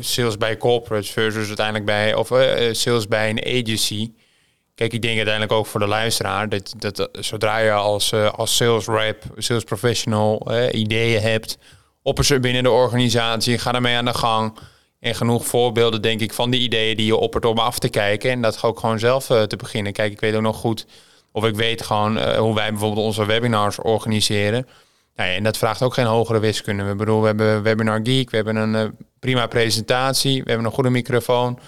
sales 0.00 0.38
bij 0.38 0.56
corporates 0.56 1.10
versus 1.10 1.46
uiteindelijk 1.46 1.84
bij, 1.84 2.14
of 2.14 2.28
sales 2.72 3.08
bij 3.08 3.30
een 3.30 3.44
agency. 3.44 4.10
Kijk, 4.78 4.92
ik 4.92 5.02
denk 5.02 5.16
uiteindelijk 5.16 5.52
ook 5.52 5.66
voor 5.66 5.80
de 5.80 5.86
luisteraar, 5.86 6.48
dat, 6.48 6.74
dat 6.76 6.98
eh, 6.98 7.22
zodra 7.22 7.58
je 7.58 7.72
als, 7.72 8.12
eh, 8.12 8.32
als 8.32 8.56
sales 8.56 8.86
rep, 8.86 9.22
sales 9.36 9.64
professional 9.64 10.40
eh, 10.50 10.80
ideeën 10.80 11.20
hebt, 11.20 11.58
opper 12.02 12.24
ze 12.24 12.40
binnen 12.40 12.62
de 12.62 12.70
organisatie, 12.70 13.58
ga 13.58 13.74
ermee 13.74 13.96
aan 13.96 14.04
de 14.04 14.14
gang. 14.14 14.58
En 15.00 15.14
genoeg 15.14 15.46
voorbeelden, 15.46 16.02
denk 16.02 16.20
ik, 16.20 16.32
van 16.32 16.50
die 16.50 16.60
ideeën 16.60 16.96
die 16.96 17.06
je 17.06 17.16
oppert 17.16 17.44
om 17.44 17.58
af 17.58 17.78
te 17.78 17.88
kijken. 17.88 18.30
En 18.30 18.42
dat 18.42 18.62
ook 18.62 18.80
gewoon 18.80 18.98
zelf 18.98 19.26
te 19.26 19.56
beginnen. 19.56 19.92
Kijk, 19.92 20.12
ik 20.12 20.20
weet 20.20 20.34
ook 20.34 20.42
nog 20.42 20.56
goed, 20.56 20.86
of 21.32 21.44
ik 21.44 21.54
weet 21.54 21.82
gewoon 21.82 22.34
hoe 22.34 22.54
wij 22.54 22.70
bijvoorbeeld 22.70 23.06
onze 23.06 23.26
webinars 23.26 23.78
organiseren. 23.78 24.66
Nou 25.16 25.30
ja, 25.30 25.36
en 25.36 25.42
dat 25.42 25.56
vraagt 25.56 25.82
ook 25.82 25.94
geen 25.94 26.06
hogere 26.06 26.38
wiskunde. 26.38 26.82
We 26.82 26.94
bedoel, 26.94 27.20
we 27.20 27.26
hebben 27.26 27.62
Webinar 27.62 28.00
Geek, 28.02 28.30
we 28.30 28.36
hebben 28.36 28.56
een 28.56 28.96
prima 29.18 29.46
presentatie, 29.46 30.42
we 30.42 30.48
hebben 30.48 30.66
een 30.66 30.74
goede 30.74 30.90
microfoon. 30.90 31.58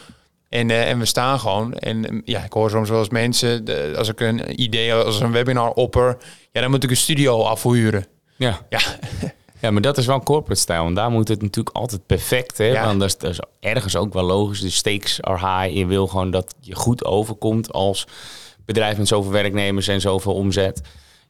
En, 0.51 0.71
eh, 0.71 0.89
en 0.91 0.99
we 0.99 1.05
staan 1.05 1.39
gewoon. 1.41 1.75
En 1.75 2.05
eh, 2.11 2.19
ja, 2.25 2.45
ik 2.45 2.53
hoor 2.53 2.71
soms 2.71 2.89
wel 2.89 2.99
eens 2.99 3.09
mensen, 3.09 3.65
de- 3.65 3.95
als 3.97 4.09
ik 4.09 4.21
een 4.21 4.61
idee, 4.63 4.95
als 4.95 5.21
een 5.21 5.33
webinar 5.33 5.71
opper, 5.71 6.17
ja, 6.53 6.61
dan 6.61 6.71
moet 6.71 6.85
ik 6.85 6.91
een 6.91 6.97
studio 6.97 7.43
afhuren. 7.43 8.07
Ja. 8.37 8.61
Ja, 8.69 8.81
ja, 9.61 9.71
maar 9.71 9.83
dat 9.83 9.99
is 9.99 10.07
wel 10.07 10.23
corporate 10.23 10.61
stijl. 10.61 10.87
En 10.87 10.95
daar 10.95 11.11
moet 11.11 11.29
het 11.29 11.43
natuurlijk 11.43 11.77
altijd 11.77 12.07
perfect. 12.07 12.59
Hè? 12.59 12.65
Ja. 12.65 12.85
Want 12.85 13.01
dat 13.01 13.09
is, 13.09 13.17
dat 13.19 13.31
is 13.31 13.41
ergens 13.61 13.97
ook 13.97 14.13
wel 14.13 14.23
logisch. 14.25 14.61
De 14.61 14.71
stakes 14.71 15.23
are 15.23 15.39
high. 15.63 15.77
Je 15.79 15.87
wil 15.87 16.07
gewoon 16.07 16.31
dat 16.31 16.55
je 16.61 16.75
goed 16.75 17.05
overkomt 17.05 17.73
als 17.73 18.07
bedrijf 18.65 18.99
met 18.99 19.09
zoveel 19.09 19.33
werknemers 19.33 19.89
en 19.89 20.01
zoveel 20.01 20.35
omzet. 20.35 20.81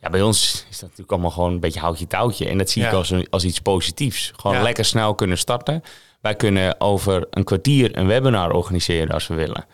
Ja, 0.00 0.11
bij 0.11 0.23
ons 0.23 0.52
is 0.71 0.78
dat 0.78 0.83
natuurlijk 0.83 1.11
allemaal 1.11 1.30
gewoon 1.30 1.52
een 1.52 1.61
beetje 1.61 1.80
houtje 1.80 2.07
touwtje. 2.07 2.49
En 2.49 2.59
dat 2.59 2.71
zie 2.71 2.85
ik 2.85 2.92
als, 2.92 3.11
een, 3.11 3.26
als 3.30 3.45
iets 3.45 3.61
positiefs. 3.61 4.33
Gewoon 4.37 4.57
Ja. 4.57 4.62
lekker 4.62 4.85
snel 4.85 5.14
kunnen 5.14 5.38
starten. 5.38 5.83
Wij 6.21 6.35
kunnen 6.35 6.80
over 6.80 7.26
een 7.30 7.45
kwartier 7.45 7.99
een 7.99 8.07
webinar 8.07 8.52
organiseren 8.52 9.14
als 9.14 9.26
we 9.26 9.35
willen. 9.35 9.64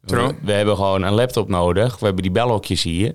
We, 0.00 0.34
we 0.42 0.52
hebben 0.52 0.76
gewoon 0.76 1.02
een 1.02 1.12
laptop 1.12 1.48
nodig. 1.48 1.98
We 1.98 2.04
hebben 2.04 2.22
die 2.22 2.32
bellokjes 2.32 2.82
hier. 2.82 3.14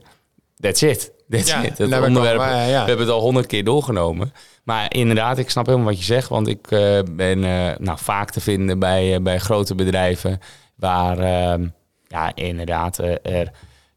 That's 0.60 0.82
it. 0.82 1.12
That's 1.30 1.50
Ja, 1.50 1.64
it. 1.64 1.80
ik 1.80 2.02
onderwerp, 2.02 2.40
al 2.40 2.46
bij, 2.46 2.70
ja. 2.70 2.82
We 2.82 2.88
hebben 2.88 3.06
het 3.06 3.16
al 3.16 3.22
honderd 3.22 3.46
keer 3.46 3.64
doorgenomen. 3.64 4.34
Maar 4.64 4.94
inderdaad, 4.94 5.38
ik 5.38 5.50
snap 5.50 5.66
helemaal 5.66 5.88
wat 5.88 5.98
je 5.98 6.04
zegt. 6.04 6.30
Want 6.30 6.48
ik 6.48 6.72
eh, 6.72 7.00
ben 7.12 7.44
eh, 7.44 7.78
nou, 7.78 7.98
vaak 8.02 8.32
te 8.32 8.42
vinden 8.42 8.80
bij, 8.80 9.16
eh, 9.16 9.22
bij 9.22 9.40
grote 9.40 9.76
bedrijven... 9.76 10.40
waar 10.76 11.20
ehm, 11.20 11.68
ja, 12.08 12.36
inderdaad 12.36 12.98
er 13.22 13.52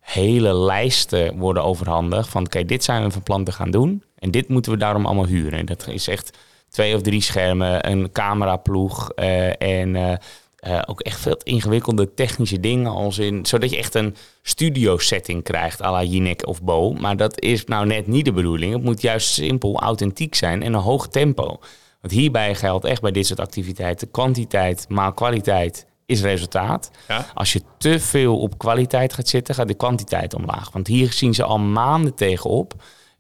hele 0.05 0.55
lijsten 0.55 1.37
worden 1.39 1.65
overhandigd... 1.65 2.29
van 2.29 2.47
kijk, 2.47 2.69
dit 2.69 2.85
zijn 2.85 3.03
we 3.03 3.11
van 3.11 3.23
plan 3.23 3.45
te 3.45 3.53
gaan 3.53 3.71
doen... 3.71 4.03
en 4.19 4.31
dit 4.31 4.49
moeten 4.49 4.73
we 4.73 4.79
daarom 4.79 5.07
allemaal 5.07 5.27
huren. 5.27 5.59
En 5.59 5.67
dat 5.67 5.89
is 5.89 6.09
echt 6.09 6.39
twee 6.69 6.95
of 6.95 7.03
drie 7.03 7.21
schermen, 7.21 7.91
een 7.91 8.13
cameraploeg... 8.13 9.11
eh, 9.11 9.63
en 9.63 9.97
eh, 9.97 10.13
eh, 10.57 10.83
ook 10.87 11.01
echt 11.01 11.21
veel 11.21 11.41
ingewikkelde 11.43 12.15
technische 12.15 12.61
dingen 12.61 12.91
als 12.91 13.19
in... 13.19 13.47
zodat 13.47 13.71
je 13.71 13.77
echt 13.77 13.95
een 13.95 14.17
studio 14.43 14.99
setting 14.99 15.43
krijgt 15.43 15.83
à 15.83 15.91
la 15.91 16.03
Jinek 16.03 16.47
of 16.47 16.63
Bo. 16.63 16.93
Maar 16.93 17.17
dat 17.17 17.41
is 17.41 17.65
nou 17.65 17.87
net 17.87 18.07
niet 18.07 18.25
de 18.25 18.33
bedoeling. 18.33 18.73
Het 18.73 18.83
moet 18.83 19.01
juist 19.01 19.29
simpel, 19.29 19.81
authentiek 19.81 20.35
zijn 20.35 20.63
en 20.63 20.73
een 20.73 20.81
hoog 20.81 21.09
tempo. 21.09 21.59
Want 22.01 22.13
hierbij 22.13 22.55
geldt 22.55 22.85
echt 22.85 23.01
bij 23.01 23.13
dit 23.13 23.27
soort 23.27 23.41
activiteiten... 23.41 24.11
kwantiteit 24.11 24.87
maal 24.89 25.13
kwaliteit 25.13 25.87
is 26.07 26.23
resultaat. 26.23 26.91
Ja. 27.09 27.27
Als 27.35 27.53
je 27.53 27.63
te 27.79 28.01
veel 28.01 28.39
op 28.39 28.59
kwaliteit 28.59 29.13
gaat 29.13 29.29
zitten, 29.29 29.55
gaat 29.55 29.69
de 29.69 29.75
kwantiteit 29.75 30.35
omlaag. 30.35 30.71
Want 30.73 30.87
hier 30.87 31.13
zien 31.13 31.35
ze 31.35 31.45
al 31.45 31.59
maanden 31.59 32.15
tegenop. 32.15 32.75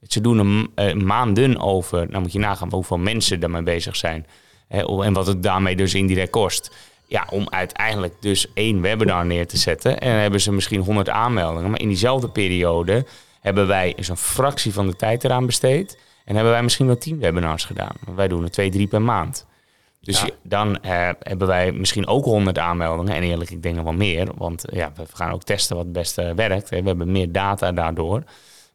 Ze 0.06 0.20
doen 0.20 0.38
een 0.38 0.70
eh, 0.74 0.94
maanden 0.94 1.60
over. 1.60 2.06
Nou 2.10 2.22
moet 2.22 2.32
je 2.32 2.38
nagaan 2.38 2.72
hoeveel 2.72 2.98
mensen 2.98 3.40
daarmee 3.40 3.62
bezig 3.62 3.96
zijn. 3.96 4.26
Hè, 4.68 5.02
en 5.04 5.12
wat 5.12 5.26
het 5.26 5.42
daarmee 5.42 5.76
dus 5.76 5.94
indirect 5.94 6.30
kost. 6.30 6.74
Ja, 7.06 7.26
om 7.30 7.46
uiteindelijk 7.50 8.14
dus 8.20 8.52
één 8.54 8.80
webinar 8.80 9.26
neer 9.26 9.46
te 9.46 9.56
zetten. 9.56 10.00
En 10.00 10.10
dan 10.10 10.20
hebben 10.20 10.40
ze 10.40 10.52
misschien 10.52 10.80
100 10.80 11.08
aanmeldingen. 11.08 11.70
Maar 11.70 11.80
in 11.80 11.88
diezelfde 11.88 12.28
periode 12.28 13.06
hebben 13.40 13.66
wij 13.66 13.92
eens 13.96 14.08
een 14.08 14.16
fractie 14.16 14.72
van 14.72 14.86
de 14.86 14.96
tijd 14.96 15.24
eraan 15.24 15.46
besteed. 15.46 15.98
En 16.24 16.34
hebben 16.34 16.52
wij 16.52 16.62
misschien 16.62 16.86
wel 16.86 16.98
10 16.98 17.18
webinars 17.18 17.64
gedaan. 17.64 17.96
Wij 18.14 18.28
doen 18.28 18.42
er 18.42 18.50
twee, 18.50 18.70
drie 18.70 18.86
per 18.86 19.02
maand. 19.02 19.46
Dus 20.04 20.20
Ja. 20.20 20.28
dan 20.42 20.80
eh, 20.82 21.08
hebben 21.18 21.46
wij 21.46 21.72
misschien 21.72 22.06
ook 22.06 22.24
100 22.24 22.58
aanmeldingen. 22.58 23.14
En 23.14 23.22
eerlijk, 23.22 23.50
ik 23.50 23.62
denk 23.62 23.74
nog 23.74 23.84
wel 23.84 23.92
meer. 23.92 24.28
Want 24.36 24.68
eh, 24.68 24.78
ja, 24.78 24.92
we 24.96 25.02
gaan 25.12 25.32
ook 25.32 25.42
testen 25.42 25.76
wat 25.76 25.84
het 25.84 25.94
beste 25.94 26.32
werkt. 26.36 26.70
Hè. 26.70 26.80
We 26.82 26.86
hebben 26.88 27.12
meer 27.12 27.32
data 27.32 27.72
daardoor. 27.72 28.22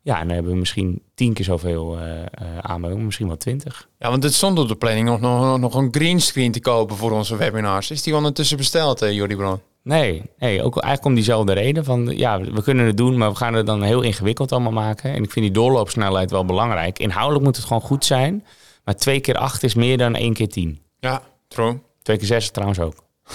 Ja, 0.02 0.20
en 0.20 0.26
dan 0.26 0.34
hebben 0.34 0.52
we 0.54 0.58
misschien 0.60 1.02
tien 1.16 1.34
keer 1.34 1.46
zoveel 1.46 1.98
eh, 2.00 2.58
aanmeldingen. 2.62 3.06
Misschien 3.06 3.28
wel 3.28 3.38
twintig. 3.38 3.88
Ja, 4.00 4.10
want 4.10 4.24
het 4.24 4.34
stond 4.34 4.60
op 4.60 4.68
de 4.68 4.76
planning 4.76 5.08
nog, 5.08 5.20
nog, 5.20 5.60
nog 5.60 5.76
een 5.76 5.88
greenscreen 5.92 6.52
te 6.52 6.60
kopen 6.62 6.96
voor 6.96 7.12
onze 7.12 7.36
webinars. 7.36 7.92
Is 7.92 8.04
die 8.04 8.16
ondertussen 8.16 8.58
besteld, 8.58 9.02
eh, 9.02 9.12
Jordi 9.12 9.36
Bron? 9.36 9.60
Nee, 9.84 10.22
nee, 10.40 10.64
ook 10.64 10.74
eigenlijk 10.78 11.06
om 11.06 11.14
diezelfde 11.14 11.54
reden. 11.54 11.86
Van, 11.86 12.06
ja, 12.18 12.40
we 12.42 12.64
kunnen 12.64 12.86
het 12.86 12.98
doen, 12.98 13.18
maar 13.18 13.30
we 13.30 13.36
gaan 13.36 13.54
het 13.54 13.66
dan 13.66 13.82
heel 13.82 14.02
ingewikkeld 14.02 14.52
allemaal 14.52 14.72
maken. 14.72 15.14
En 15.14 15.24
ik 15.24 15.32
vind 15.32 15.46
die 15.46 15.54
doorloopsnelheid 15.54 16.32
wel 16.32 16.46
belangrijk. 16.46 17.00
Inhoudelijk 17.00 17.46
moet 17.46 17.56
het 17.56 17.66
gewoon 17.66 17.82
goed 17.82 18.06
zijn. 18.06 18.46
Maar 18.84 18.96
twee 18.96 19.20
keer 19.20 19.36
acht 19.38 19.64
is 19.64 19.74
meer 19.74 19.98
dan 19.98 20.16
één 20.16 20.34
keer 20.34 20.50
tien. 20.50 20.80
Ja, 21.00 21.22
true. 21.48 21.80
Twee 22.02 22.18
keer 22.18 22.28
zes 22.28 22.50
trouwens 22.50 22.80
ook. 22.80 22.94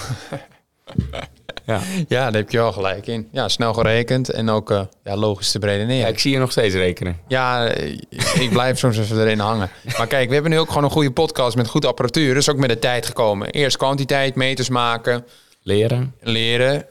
ja. 1.65 1.81
Ja, 2.07 2.23
daar 2.23 2.33
heb 2.33 2.49
je 2.51 2.57
wel 2.57 2.71
gelijk 2.71 3.07
in. 3.07 3.27
Ja, 3.31 3.47
snel 3.47 3.73
gerekend 3.73 4.29
en 4.29 4.49
ook 4.49 4.71
eh, 4.71 4.81
ja, 5.03 5.15
logisch 5.15 5.51
te 5.51 5.59
ja, 5.59 5.65
beredeneren. 5.65 6.07
ik 6.09 6.19
zie 6.19 6.31
je 6.31 6.37
nog 6.39 6.51
steeds 6.51 6.75
rekenen. 6.75 7.19
Ja, 7.27 7.67
eh, 7.67 7.91
ik 8.39 8.49
blijf 8.49 8.77
soms 8.77 8.97
even 8.97 9.19
erin 9.19 9.39
hangen. 9.39 9.69
Maar 9.97 10.07
kijk, 10.07 10.27
we 10.27 10.33
hebben 10.33 10.51
nu 10.51 10.59
ook 10.59 10.67
gewoon 10.67 10.83
een 10.83 10.89
goede 10.89 11.11
podcast 11.11 11.55
met 11.55 11.67
goed 11.67 11.85
apparatuur. 11.85 12.35
Is 12.37 12.49
ook 12.49 12.57
met 12.57 12.69
de 12.69 12.79
tijd 12.79 13.05
gekomen. 13.05 13.49
Eerst 13.49 13.77
kwantiteit, 13.77 14.35
meters 14.35 14.69
maken, 14.69 15.25
Leren, 15.61 16.15
leren, 16.21 16.85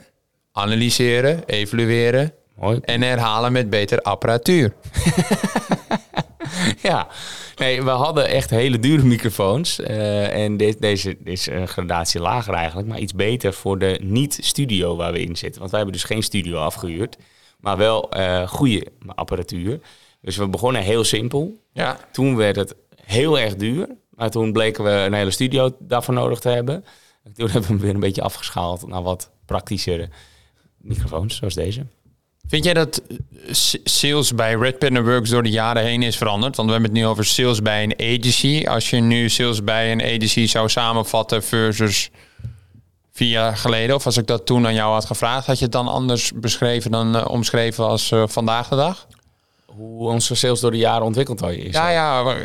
analyseren, 0.52 1.42
evalueren 1.46 2.32
mooi. 2.56 2.78
en 2.82 3.02
herhalen 3.02 3.52
met 3.52 3.70
beter 3.70 4.00
apparatuur. 4.00 4.72
Ja, 6.82 7.06
nee, 7.56 7.82
we 7.82 7.90
hadden 7.90 8.28
echt 8.28 8.50
hele 8.50 8.78
dure 8.78 9.04
microfoons. 9.04 9.80
eh, 9.80 10.44
en 10.44 10.56
dit, 10.56 10.80
deze 10.80 11.16
is 11.24 11.46
een 11.46 11.68
gradatie 11.68 12.20
lager 12.20 12.54
eigenlijk, 12.54 12.88
maar 12.88 12.98
iets 12.98 13.14
beter 13.14 13.52
voor 13.52 13.78
de 13.78 13.98
niet-studio 14.02 14.96
waar 14.96 15.12
we 15.12 15.20
in 15.20 15.36
zitten. 15.36 15.58
Want 15.58 15.70
wij 15.70 15.80
hebben 15.80 15.98
dus 15.98 16.08
geen 16.08 16.22
studio 16.22 16.58
afgehuurd, 16.58 17.16
maar 17.60 17.76
wel 17.76 18.10
eh 18.10 18.48
goede 18.48 18.86
apparatuur. 19.06 19.80
Dus 20.20 20.36
we 20.36 20.48
begonnen 20.48 20.82
heel 20.82 21.04
simpel. 21.04 21.56
Ja, 21.72 21.98
Toen 22.12 22.36
werd 22.36 22.56
het 22.56 22.74
heel 23.04 23.38
erg 23.38 23.56
duur, 23.56 23.88
maar 24.10 24.30
toen 24.30 24.52
bleken 24.52 24.84
we 24.84 24.90
een 24.90 25.12
hele 25.12 25.30
studio 25.30 25.76
daarvoor 25.78 26.14
nodig 26.14 26.38
te 26.38 26.48
hebben. 26.48 26.84
En 27.24 27.32
toen 27.32 27.50
hebben 27.50 27.62
we 27.62 27.74
hem 27.74 27.82
weer 27.82 27.94
een 27.94 28.00
beetje 28.00 28.22
afgeschaald 28.22 28.86
naar 28.86 29.02
wat 29.02 29.30
praktischere 29.46 30.08
microfoons, 30.76 31.36
zoals 31.36 31.54
deze. 31.54 31.86
Vind 32.48 32.64
jij 32.64 32.74
dat 32.74 33.02
eh, 33.08 33.54
sales 33.84 34.34
bij 34.34 34.54
Red 34.54 34.78
Pen 34.78 35.04
Works 35.04 35.30
door 35.30 35.42
de 35.42 35.50
jaren 35.50 35.82
heen 35.82 36.02
is 36.02 36.16
veranderd? 36.16 36.56
Want 36.56 36.68
we 36.68 36.74
hebben 36.74 36.90
het 36.92 37.00
nu 37.00 37.06
over 37.06 37.24
sales 37.24 37.62
bij 37.62 37.82
een 37.82 37.94
agency. 37.98 38.64
Als 38.68 38.90
je 38.90 38.96
nu 38.96 39.28
sales 39.28 39.64
bij 39.64 39.92
een 39.92 40.02
agency 40.02 40.46
zou 40.46 40.68
samenvatten 40.68 41.42
versus 41.42 42.10
vier 43.12 43.28
jaar 43.28 43.56
geleden, 43.56 43.94
of 43.94 44.06
als 44.06 44.16
ik 44.16 44.26
dat 44.26 44.46
toen 44.46 44.66
aan 44.66 44.74
jou 44.74 44.92
had 44.92 45.04
gevraagd, 45.04 45.46
had 45.46 45.58
je 45.58 45.64
het 45.64 45.72
dan 45.72 45.88
anders 45.88 46.32
beschreven 46.34 46.90
dan 46.90 47.16
eh, 47.16 47.28
omschreven 47.28 47.84
als 47.84 48.10
eh, 48.10 48.22
vandaag 48.26 48.68
de 48.68 48.76
dag? 48.76 49.06
Hoe 49.66 50.08
onze 50.08 50.34
sales 50.34 50.60
door 50.60 50.70
de 50.70 50.76
jaren 50.76 51.06
ontwikkeld 51.06 51.42
is. 51.42 51.72
Ja, 51.72 51.88
ja. 51.90 52.36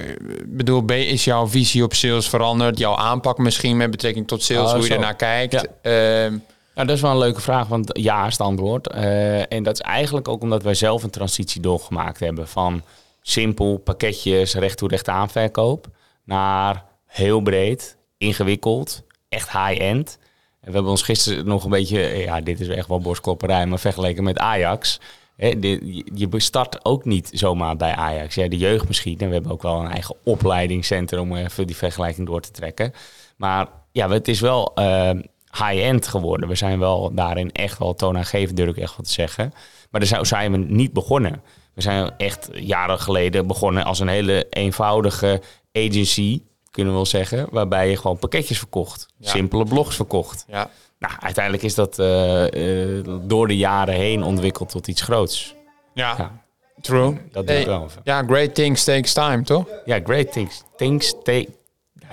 bedoel, 0.46 0.86
is 0.86 1.24
jouw 1.24 1.48
visie 1.48 1.84
op 1.84 1.94
sales 1.94 2.30
veranderd? 2.30 2.78
Jouw 2.78 2.96
aanpak 2.96 3.38
misschien 3.38 3.78
met 3.78 3.92
betrekking 3.92 4.28
tot 4.28 4.44
sales, 4.44 4.70
Oh, 4.70 4.76
hoe 4.76 4.88
je 4.88 4.94
ernaar 4.94 5.16
kijkt? 5.16 5.52
Ja. 5.52 5.66
Ehm, 5.82 6.38
Nou, 6.80 6.92
dat 6.92 7.00
is 7.00 7.04
wel 7.04 7.14
een 7.14 7.26
leuke 7.28 7.42
vraag, 7.42 7.68
want 7.68 7.90
ja 7.98 8.26
is 8.26 8.32
het 8.32 8.42
antwoord. 8.42 8.88
Eh, 8.88 9.54
en 9.54 9.64
dat 9.64 9.74
is 9.74 9.82
eigenlijk 9.82 10.28
ook 10.28 10.42
omdat 10.42 10.64
wij 10.64 10.74
zelf 10.74 11.04
een 11.04 11.10
transitie 11.10 11.62
doorgemaakt 11.62 12.20
hebben 12.20 12.48
van 12.48 12.84
simpel 13.22 13.78
pakketjes 13.78 14.54
recht 14.54 14.78
toe 14.78 14.90
recht 14.90 15.08
aanverkoop 15.08 15.88
naar 16.24 16.86
heel 17.06 17.42
breed, 17.42 17.98
ingewikkeld, 18.18 19.04
echt 19.30 19.52
high-end. 19.52 20.18
En 20.60 20.68
we 20.68 20.72
hebben 20.72 20.92
ons 20.92 21.02
gisteren 21.02 21.46
nog 21.46 21.64
een 21.64 21.70
beetje, 21.70 22.00
ja, 22.00 22.42
dit 22.42 22.60
is 22.60 22.68
echt 22.68 22.88
wel 22.88 23.00
borstklopperij, 23.00 23.66
maar 23.66 23.80
vergeleken 23.80 24.24
met 24.24 24.38
Ajax. 24.38 25.00
Je 25.36 26.28
start 26.30 26.86
ook 26.86 27.06
niet 27.06 27.30
zomaar 27.34 27.76
bij 27.76 27.96
Ajax. 27.96 28.36
Ja, 28.36 28.48
de 28.48 28.58
jeugd 28.58 28.88
misschien. 28.88 29.20
En 29.20 29.28
we 29.28 29.34
hebben 29.34 29.52
ook 29.52 29.62
wel 29.62 29.80
een 29.80 29.92
eigen 29.92 30.16
opleidingscentrum 30.24 31.32
om 31.32 31.38
even 31.38 31.68
die 31.68 31.76
vergelijking 31.76 32.28
door 32.28 32.42
te 32.42 32.52
trekken. 32.52 32.94
Maar 33.38 33.68
ja, 33.92 34.10
het 34.10 34.28
is 34.28 34.40
wel 34.40 34.72
eh, 34.76 35.10
high-end 35.52 36.08
geworden. 36.08 36.50
We 36.50 36.56
zijn 36.56 36.80
wel 36.80 37.12
daarin 37.14 37.52
echt 37.52 37.78
wel 37.78 37.94
toonaangevend, 37.94 38.58
durf 38.58 38.70
ik 38.70 38.78
echt 38.78 38.96
wat 38.96 39.06
te 39.06 39.12
zeggen. 39.12 39.54
Maar 39.92 40.02
daar 40.06 40.26
zijn 40.26 40.52
we 40.52 40.58
niet 40.58 40.94
begonnen. 40.94 41.42
We 41.74 41.82
zijn 41.82 42.12
echt 42.18 42.50
jaren 42.54 43.00
geleden 43.00 43.48
begonnen 43.48 43.84
als 43.84 44.00
een 44.00 44.08
hele 44.08 44.48
eenvoudige 44.50 45.42
agency, 45.74 46.42
kunnen 46.72 46.92
we 46.94 47.00
wel 47.00 47.08
zeggen. 47.10 47.48
Waarbij 47.52 47.90
je 47.90 47.98
gewoon 47.98 48.18
pakketjes 48.18 48.58
verkocht. 48.58 49.08
Ja. 49.18 49.30
Simpele 49.30 49.64
blogs 49.66 49.96
verkocht. 49.96 50.46
Ja. 50.48 50.70
Nou, 51.00 51.14
uiteindelijk 51.20 51.64
is 51.64 51.76
dat 51.76 52.00
eh, 52.00 52.98
eh, 52.98 53.06
door 53.22 53.48
de 53.48 53.58
jaren 53.58 53.94
heen 53.94 54.24
ontwikkeld 54.24 54.70
tot 54.70 54.88
iets 54.88 55.02
groots. 55.02 55.56
Ja, 55.94 56.16
Ja. 56.18 56.42
true. 56.82 57.18
Dat 57.32 57.46
doe 57.48 57.52
Hey, 57.56 57.60
ik 57.62 57.68
wel 57.68 57.84
even. 57.84 58.02
Ja, 58.04 58.24
great 58.24 58.56
things 58.56 58.84
takes 58.84 59.14
time, 59.14 59.42
toch? 59.44 59.66
Ja, 59.86 60.00
great 60.04 60.32
things. 60.32 60.64
Things 60.78 61.14
take 61.24 61.48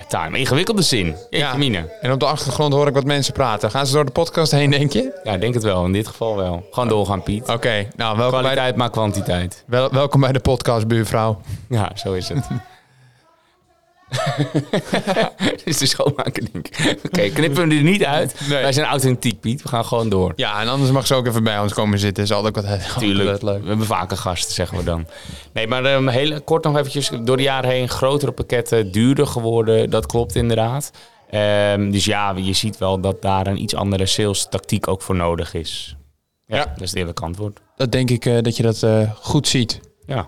time. 0.07 0.37
Ingewikkelde 0.37 0.81
zin. 0.81 1.15
Ja. 1.29 1.53
mine. 1.55 1.89
En 2.01 2.11
op 2.11 2.19
de 2.19 2.25
achtergrond 2.25 2.73
hoor 2.73 2.87
ik 2.87 2.93
wat 2.93 3.03
mensen 3.03 3.33
praten. 3.33 3.71
Gaan 3.71 3.87
ze 3.87 3.93
door 3.93 4.05
de 4.05 4.11
podcast 4.11 4.51
heen, 4.51 4.69
denk 4.69 4.91
je? 4.91 5.19
Ja, 5.23 5.33
ik 5.33 5.41
denk 5.41 5.53
het 5.53 5.63
wel. 5.63 5.85
In 5.85 5.91
dit 5.91 6.07
geval 6.07 6.35
wel. 6.35 6.67
Gewoon 6.71 6.89
doorgaan, 6.89 7.23
Piet. 7.23 7.49
Oké, 7.49 7.87
nou, 7.95 8.17
welkom 8.17 8.41
bij, 8.41 8.49
de, 8.49 8.55
Kwaliteit 8.55 8.75
maakt 8.75 8.91
kwantiteit. 8.91 9.63
wel, 9.67 9.89
welkom 9.91 10.21
bij 10.21 10.31
de 10.31 10.39
podcast, 10.39 10.87
buurvrouw. 10.87 11.41
Ja, 11.69 11.91
zo 11.95 12.13
is 12.13 12.29
het. 12.29 12.47
Dit 15.37 15.61
is 15.65 15.77
de 15.77 15.85
schoonmaker, 15.85 16.51
denk 16.51 16.67
ik. 16.67 16.97
Oké, 17.05 17.29
knippen 17.29 17.67
we 17.69 17.75
er 17.75 17.83
niet 17.83 18.03
uit. 18.03 18.39
Nee. 18.49 18.61
Wij 18.61 18.73
zijn 18.73 18.85
authentiek, 18.85 19.39
Piet. 19.39 19.61
We 19.61 19.67
gaan 19.69 19.85
gewoon 19.85 20.09
door. 20.09 20.33
Ja, 20.35 20.61
en 20.61 20.67
anders 20.67 20.91
mag 20.91 21.07
ze 21.07 21.13
ook 21.15 21.27
even 21.27 21.43
bij 21.43 21.59
ons 21.59 21.73
komen 21.73 21.99
zitten. 21.99 22.23
Is 22.23 22.31
altijd 22.43 22.55
wat 22.55 22.97
Tuurlijk. 22.97 23.29
altijd 23.29 23.41
leuk. 23.51 23.61
We 23.61 23.67
hebben 23.67 23.85
vaker 23.85 24.17
gasten, 24.17 24.53
zeggen 24.53 24.77
we 24.77 24.83
dan. 24.83 25.07
Nee, 25.53 25.67
maar 25.67 25.85
ehm, 25.85 26.07
heel 26.07 26.41
kort 26.41 26.63
nog 26.63 26.77
eventjes. 26.77 27.09
Door 27.23 27.37
de 27.37 27.43
jaren 27.43 27.69
heen 27.69 27.89
grotere 27.89 28.31
pakketten, 28.31 28.91
duurder 28.91 29.27
geworden. 29.27 29.89
Dat 29.89 30.05
klopt 30.05 30.35
inderdaad. 30.35 30.91
Ehm, 31.29 31.91
dus 31.91 32.05
ja, 32.05 32.33
je 32.35 32.53
ziet 32.53 32.77
wel 32.77 32.99
dat 32.99 33.21
daar 33.21 33.47
een 33.47 33.61
iets 33.61 33.75
andere 33.75 34.05
sales 34.05 34.47
tactiek 34.49 34.87
ook 34.87 35.01
voor 35.01 35.15
nodig 35.15 35.53
is. 35.53 35.95
Ja, 36.45 36.55
Ja. 36.57 36.65
dat 36.65 36.81
is 36.81 36.89
het 36.89 36.99
eerlijke 36.99 37.23
antwoord. 37.23 37.59
Dat 37.75 37.91
denk 37.91 38.09
ik 38.09 38.25
eh, 38.25 38.41
dat 38.41 38.57
je 38.57 38.63
dat 38.63 38.83
eh, 38.83 39.11
goed 39.15 39.47
ziet. 39.47 39.79
Ja. 40.05 40.27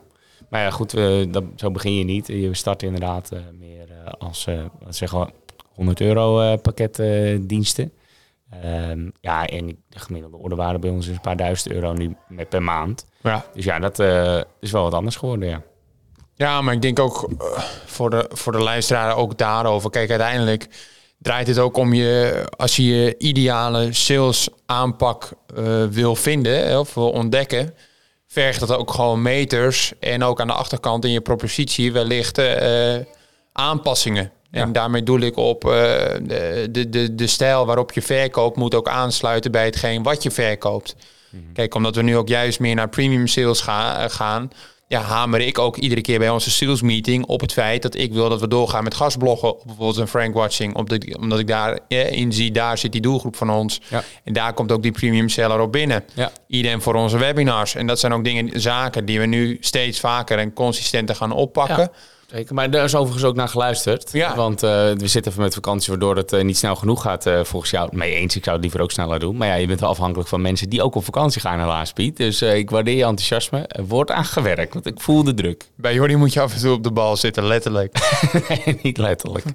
Maar 0.49 0.61
ja, 0.61 0.69
goed, 0.69 0.91
dat, 1.33 1.43
zo 1.55 1.71
begin 1.71 1.95
je 1.95 2.03
niet. 2.03 2.27
Je 2.27 2.53
start 2.53 2.83
inderdaad 2.83 3.31
eh, 3.31 3.39
meer 3.59 3.87
eh, 3.89 4.13
als, 4.17 4.47
eh 4.47 4.65
wat 4.83 4.95
zeggen 4.95 5.19
we, 5.19 5.27
100 5.73 6.01
euro 6.01 6.41
eh 6.41 6.61
pakketdiensten. 6.61 7.93
Ehm, 8.49 9.09
ja, 9.21 9.47
en 9.47 9.67
de 9.89 9.99
gemiddelde 9.99 10.37
orderwaarde 10.37 10.79
bij 10.79 10.89
ons 10.89 11.07
is 11.07 11.15
een 11.15 11.21
paar 11.21 11.37
duizend 11.37 11.73
euro 11.73 11.93
nu 11.93 12.15
met 12.27 12.49
per 12.49 12.63
maand. 12.63 13.05
Ja. 13.21 13.45
Dus 13.53 13.63
ja, 13.63 13.79
dat 13.79 13.99
is 14.59 14.71
wel 14.71 14.83
wat 14.83 14.93
anders 14.93 15.15
geworden, 15.15 15.49
ja. 15.49 15.61
Ja, 16.35 16.61
maar 16.61 16.73
ik 16.73 16.81
denk 16.81 16.99
ook 16.99 17.29
voor, 17.85 18.09
de, 18.09 18.29
voor 18.33 18.51
de 18.51 18.59
luisteraar 18.59 19.15
ook 19.15 19.37
daarover. 19.37 19.89
Kijk, 19.89 20.09
uiteindelijk 20.09 20.67
draait 21.17 21.47
het 21.47 21.59
ook 21.59 21.77
om 21.77 21.93
je, 21.93 22.43
als 22.57 22.75
je 22.75 22.83
je 22.83 23.17
ideale 23.17 23.93
sales 23.93 24.49
aanpak 24.65 25.31
wil 25.89 26.15
vinden 26.15 26.67
hè, 26.67 26.79
of 26.79 26.93
wil 26.93 27.09
ontdekken, 27.11 27.73
vergt 28.31 28.59
dat 28.59 28.71
ook 28.71 28.91
gewoon 28.91 29.21
meters 29.21 29.93
en 29.99 30.23
ook 30.23 30.41
aan 30.41 30.47
de 30.47 30.53
achterkant 30.53 31.05
in 31.05 31.11
je 31.11 31.21
propositie 31.21 31.91
wellicht 31.91 32.37
eh, 32.37 32.95
aanpassingen. 33.51 34.31
En 34.51 34.67
Ja. 34.67 34.73
daarmee 34.73 35.03
doel 35.03 35.19
ik 35.19 35.37
op 35.37 35.63
eh, 35.65 35.71
de, 36.21 36.67
de, 36.89 37.15
de, 37.15 37.27
stijl 37.27 37.65
waarop 37.65 37.91
je 37.91 38.01
verkoopt 38.01 38.57
moet 38.57 38.75
ook 38.75 38.87
aansluiten 38.87 39.51
bij 39.51 39.65
hetgeen 39.65 40.03
wat 40.03 40.23
je 40.23 40.31
verkoopt. 40.31 40.95
Kijk, 41.53 41.75
omdat 41.75 41.95
we 41.95 42.01
nu 42.01 42.17
ook 42.17 42.27
juist 42.27 42.59
meer 42.59 42.75
naar 42.75 42.89
premium 42.89 43.27
sales 43.27 43.65
eh, 43.65 44.03
gaan, 44.07 44.51
ja, 44.89 45.01
hamer 45.01 45.41
ik 45.41 45.59
ook 45.59 45.77
iedere 45.77 46.01
keer 46.01 46.19
bij 46.19 46.29
onze 46.29 46.51
sales 46.51 46.81
meeting 46.81 47.25
op 47.25 47.41
het 47.41 47.53
feit 47.53 47.81
dat 47.81 47.95
ik 47.95 48.13
wil 48.13 48.29
dat 48.29 48.39
we 48.39 48.47
doorgaan 48.47 48.83
met 48.83 48.93
gastbloggen 48.93 49.49
op 49.49 49.61
bijvoorbeeld 49.65 49.97
een 49.97 50.07
Frank 50.07 50.33
Watching, 50.33 50.75
omdat 50.75 51.39
ik, 51.39 51.47
daarin 51.47 52.33
zie, 52.33 52.51
daar 52.51 52.77
zit 52.77 52.91
die 52.91 53.01
doelgroep 53.01 53.35
van 53.35 53.49
ons. 53.49 53.81
Ja. 53.89 54.03
En 54.23 54.33
daar 54.33 54.53
komt 54.53 54.71
ook 54.71 54.81
die 54.81 54.91
premium 54.91 55.29
seller 55.29 55.59
op 55.59 55.71
binnen. 55.71 56.03
Ja. 56.13 56.31
Idem 56.47 56.81
voor 56.81 56.93
onze 56.93 57.17
webinars. 57.17 57.75
En 57.75 57.87
dat 57.87 57.99
zijn 57.99 58.13
ook 58.13 58.23
dingen, 58.23 58.61
zaken 58.61 59.05
die 59.05 59.19
we 59.19 59.25
nu 59.25 59.57
steeds 59.59 59.99
vaker 59.99 60.37
en 60.37 60.53
consistenter 60.53 61.15
gaan 61.15 61.31
oppakken. 61.31 61.79
Ja. 61.79 61.91
Zeker, 62.31 62.55
maar 62.55 62.71
daar 62.71 62.83
is 62.83 62.95
overigens 62.95 63.23
ook 63.23 63.35
naar 63.35 63.47
geluisterd. 63.47 64.11
Ja. 64.11 64.35
Want 64.35 64.63
eh, 64.63 64.69
we 64.69 65.07
zitten 65.07 65.31
even 65.31 65.43
met 65.43 65.53
vakantie, 65.53 65.89
waardoor 65.89 66.15
het 66.15 66.33
eh, 66.33 66.43
niet 66.43 66.57
snel 66.57 66.75
genoeg 66.75 67.01
gaat 67.01 67.25
eh, 67.25 67.43
volgens 67.43 67.71
jou. 67.71 67.89
Mee 67.91 68.13
eens, 68.13 68.35
ik 68.35 68.43
zou 68.43 68.55
het 68.55 68.65
liever 68.65 68.81
ook 68.81 68.91
sneller 68.91 69.19
doen. 69.19 69.37
Maar 69.37 69.47
ja, 69.47 69.53
je 69.53 69.67
bent 69.67 69.79
wel 69.79 69.89
afhankelijk 69.89 70.29
van 70.29 70.41
mensen 70.41 70.69
die 70.69 70.83
ook 70.83 70.95
op 70.95 71.03
vakantie 71.03 71.41
gaan 71.41 71.59
helaas, 71.59 71.93
Piet. 71.93 72.17
Dus 72.17 72.41
ik 72.41 72.69
waardeer 72.69 72.95
je 72.95 73.03
enthousiasme. 73.03 73.67
Er 73.67 73.85
wordt 73.85 74.11
aan 74.11 74.25
gewerkt, 74.25 74.73
want 74.73 74.85
ik 74.85 75.01
voel 75.01 75.23
de 75.23 75.33
druk. 75.33 75.69
Bij 75.75 75.93
Jordi 75.93 76.15
moet 76.15 76.33
je 76.33 76.41
af 76.41 76.53
en 76.53 76.59
toe 76.59 76.73
op 76.73 76.83
de 76.83 76.91
bal 76.91 77.17
zitten, 77.17 77.43
letterlijk. 77.45 78.19
nee, 78.65 78.79
niet 78.81 78.97
letterlijk. 78.97 79.45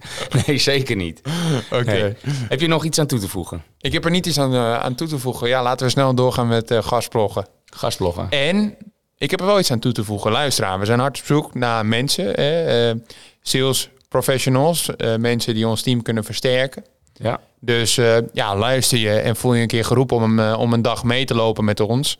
Nee, 0.46 0.58
zeker 0.58 0.96
niet. 0.96 1.20
Oké. 1.72 1.84
Nee. 1.84 2.14
Heb 2.48 2.60
je 2.60 2.66
nog 2.66 2.84
iets 2.84 2.98
aan 2.98 3.06
toe 3.06 3.18
te 3.18 3.28
voegen? 3.28 3.62
Ik 3.80 3.92
heb 3.92 4.04
er 4.04 4.10
niet 4.10 4.26
iets 4.26 4.38
aan, 4.38 4.54
aan 4.56 4.94
toe 4.94 5.08
te 5.08 5.18
voegen. 5.18 5.48
Ja, 5.48 5.62
laten 5.62 5.86
we 5.86 5.92
snel 5.92 6.14
doorgaan 6.14 6.48
met 6.48 6.74
gastbloggen. 6.80 7.46
Gastbloggen. 7.64 8.30
En 8.30 8.76
ik 9.24 9.30
heb 9.30 9.40
er 9.40 9.46
wel 9.46 9.58
iets 9.58 9.70
aan 9.70 9.78
toe 9.78 9.92
te 9.92 10.04
voegen. 10.04 10.32
Luisteraar, 10.32 10.78
we 10.78 10.84
zijn 10.84 10.98
hard 10.98 11.18
op 11.18 11.26
zoek 11.26 11.54
naar 11.54 11.86
mensen, 11.86 12.24
hè, 12.24 12.88
eh, 12.90 12.96
sales 13.42 13.88
professionals, 14.08 14.96
eh, 14.96 15.16
mensen 15.16 15.54
die 15.54 15.68
ons 15.68 15.82
team 15.82 16.02
kunnen 16.02 16.24
versterken. 16.24 16.84
Ja. 17.12 17.40
Dus 17.60 17.96
eh, 17.98 18.16
ja, 18.32 18.56
luister 18.56 18.98
je 18.98 19.10
en 19.10 19.36
voel 19.36 19.54
je 19.54 19.62
een 19.62 19.68
keer 19.68 19.84
geroepen 19.84 20.16
om, 20.16 20.38
een, 20.38 20.56
om 20.56 20.72
een 20.72 20.82
dag 20.82 21.04
mee 21.04 21.24
te 21.24 21.34
lopen 21.34 21.64
met 21.64 21.80
ons. 21.80 22.18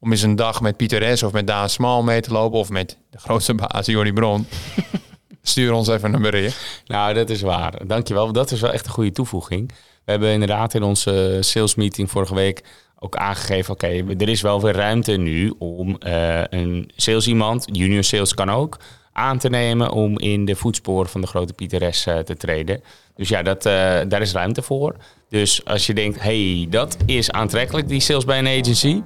Om 0.00 0.10
eens 0.10 0.22
een 0.22 0.36
dag 0.36 0.60
met 0.60 0.76
Pieter 0.76 1.16
S. 1.16 1.22
of 1.22 1.32
met 1.32 1.46
Daan 1.46 1.70
Smal 1.70 2.02
mee 2.02 2.20
te 2.20 2.32
lopen. 2.32 2.58
Of 2.58 2.68
met 2.68 2.96
de 3.10 3.18
grootste 3.18 3.54
baas, 3.54 3.86
Jordi 3.86 4.12
Bron. 4.12 4.46
Stuur 5.42 5.72
ons 5.72 5.88
even 5.88 6.14
een 6.14 6.22
bericht. 6.22 6.82
Nou, 6.86 7.14
dat 7.14 7.30
is 7.30 7.40
waar. 7.40 7.86
Dankjewel. 7.86 8.32
Dat 8.32 8.50
is 8.50 8.60
wel 8.60 8.72
echt 8.72 8.86
een 8.86 8.92
goede 8.92 9.12
toevoeging. 9.12 9.68
We 10.04 10.10
hebben 10.10 10.30
inderdaad 10.30 10.74
in 10.74 10.82
onze 10.82 11.38
sales 11.40 11.74
meeting 11.74 12.10
vorige 12.10 12.34
week 12.34 12.62
ook 12.98 13.16
aangegeven... 13.16 13.72
oké, 13.72 14.04
er 14.18 14.28
is 14.28 14.40
wel 14.40 14.60
weer 14.60 14.74
ruimte 14.74 15.12
nu 15.12 15.54
om 15.58 15.96
eh, 15.98 16.40
een 16.50 16.90
sales 16.96 17.26
iemand, 17.26 17.64
junior 17.72 18.04
sales 18.04 18.34
kan 18.34 18.50
ook... 18.50 18.76
aan 19.12 19.38
te 19.38 19.48
nemen 19.48 19.90
om 19.90 20.18
in 20.18 20.44
de 20.44 20.56
voetsporen 20.56 21.10
van 21.10 21.20
de 21.20 21.26
grote 21.26 21.52
Pieter 21.52 21.94
S. 21.94 22.06
eh, 22.06 22.18
te 22.18 22.36
treden. 22.36 22.82
Dus 23.16 23.28
ja, 23.28 23.42
dat, 23.42 23.66
eh, 23.66 23.72
daar 24.08 24.20
is 24.20 24.32
ruimte 24.32 24.62
voor. 24.62 24.96
Dus 25.28 25.64
als 25.64 25.86
je 25.86 25.94
denkt, 25.94 26.22
hey, 26.22 26.66
dat 26.70 26.96
is 27.06 27.30
aantrekkelijk, 27.30 27.88
die 27.88 28.00
sales 28.00 28.24
bij 28.24 28.38
een 28.38 28.60
agency... 28.60 29.02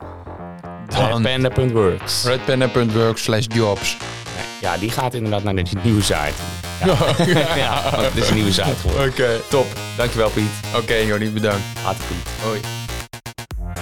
Dan- 0.88 1.22
Panda.works. 1.22 2.24
Redpanda.work 2.24 3.18
slash 3.18 3.44
jobs. 3.48 3.96
Ja, 4.60 4.76
die 4.78 4.90
gaat 4.90 5.14
inderdaad 5.14 5.42
naar 5.42 5.54
de 5.54 5.64
nieuwe 5.82 6.02
site. 6.02 6.32
Ja, 7.26 7.56
ja 7.56 7.82
want 7.90 8.04
het 8.06 8.16
is 8.16 8.28
een 8.28 8.34
nieuwe 8.34 8.52
site 8.52 8.74
geworden. 8.80 9.08
Oké, 9.10 9.40
Top. 9.50 9.66
Dankjewel 9.96 10.30
Piet. 10.30 10.50
Oké 10.76 10.94
Jordi, 10.94 11.30
bedankt. 11.30 11.62
Hartelijk 11.82 12.10
goed. 12.12 12.44
Hoi. 12.44 12.81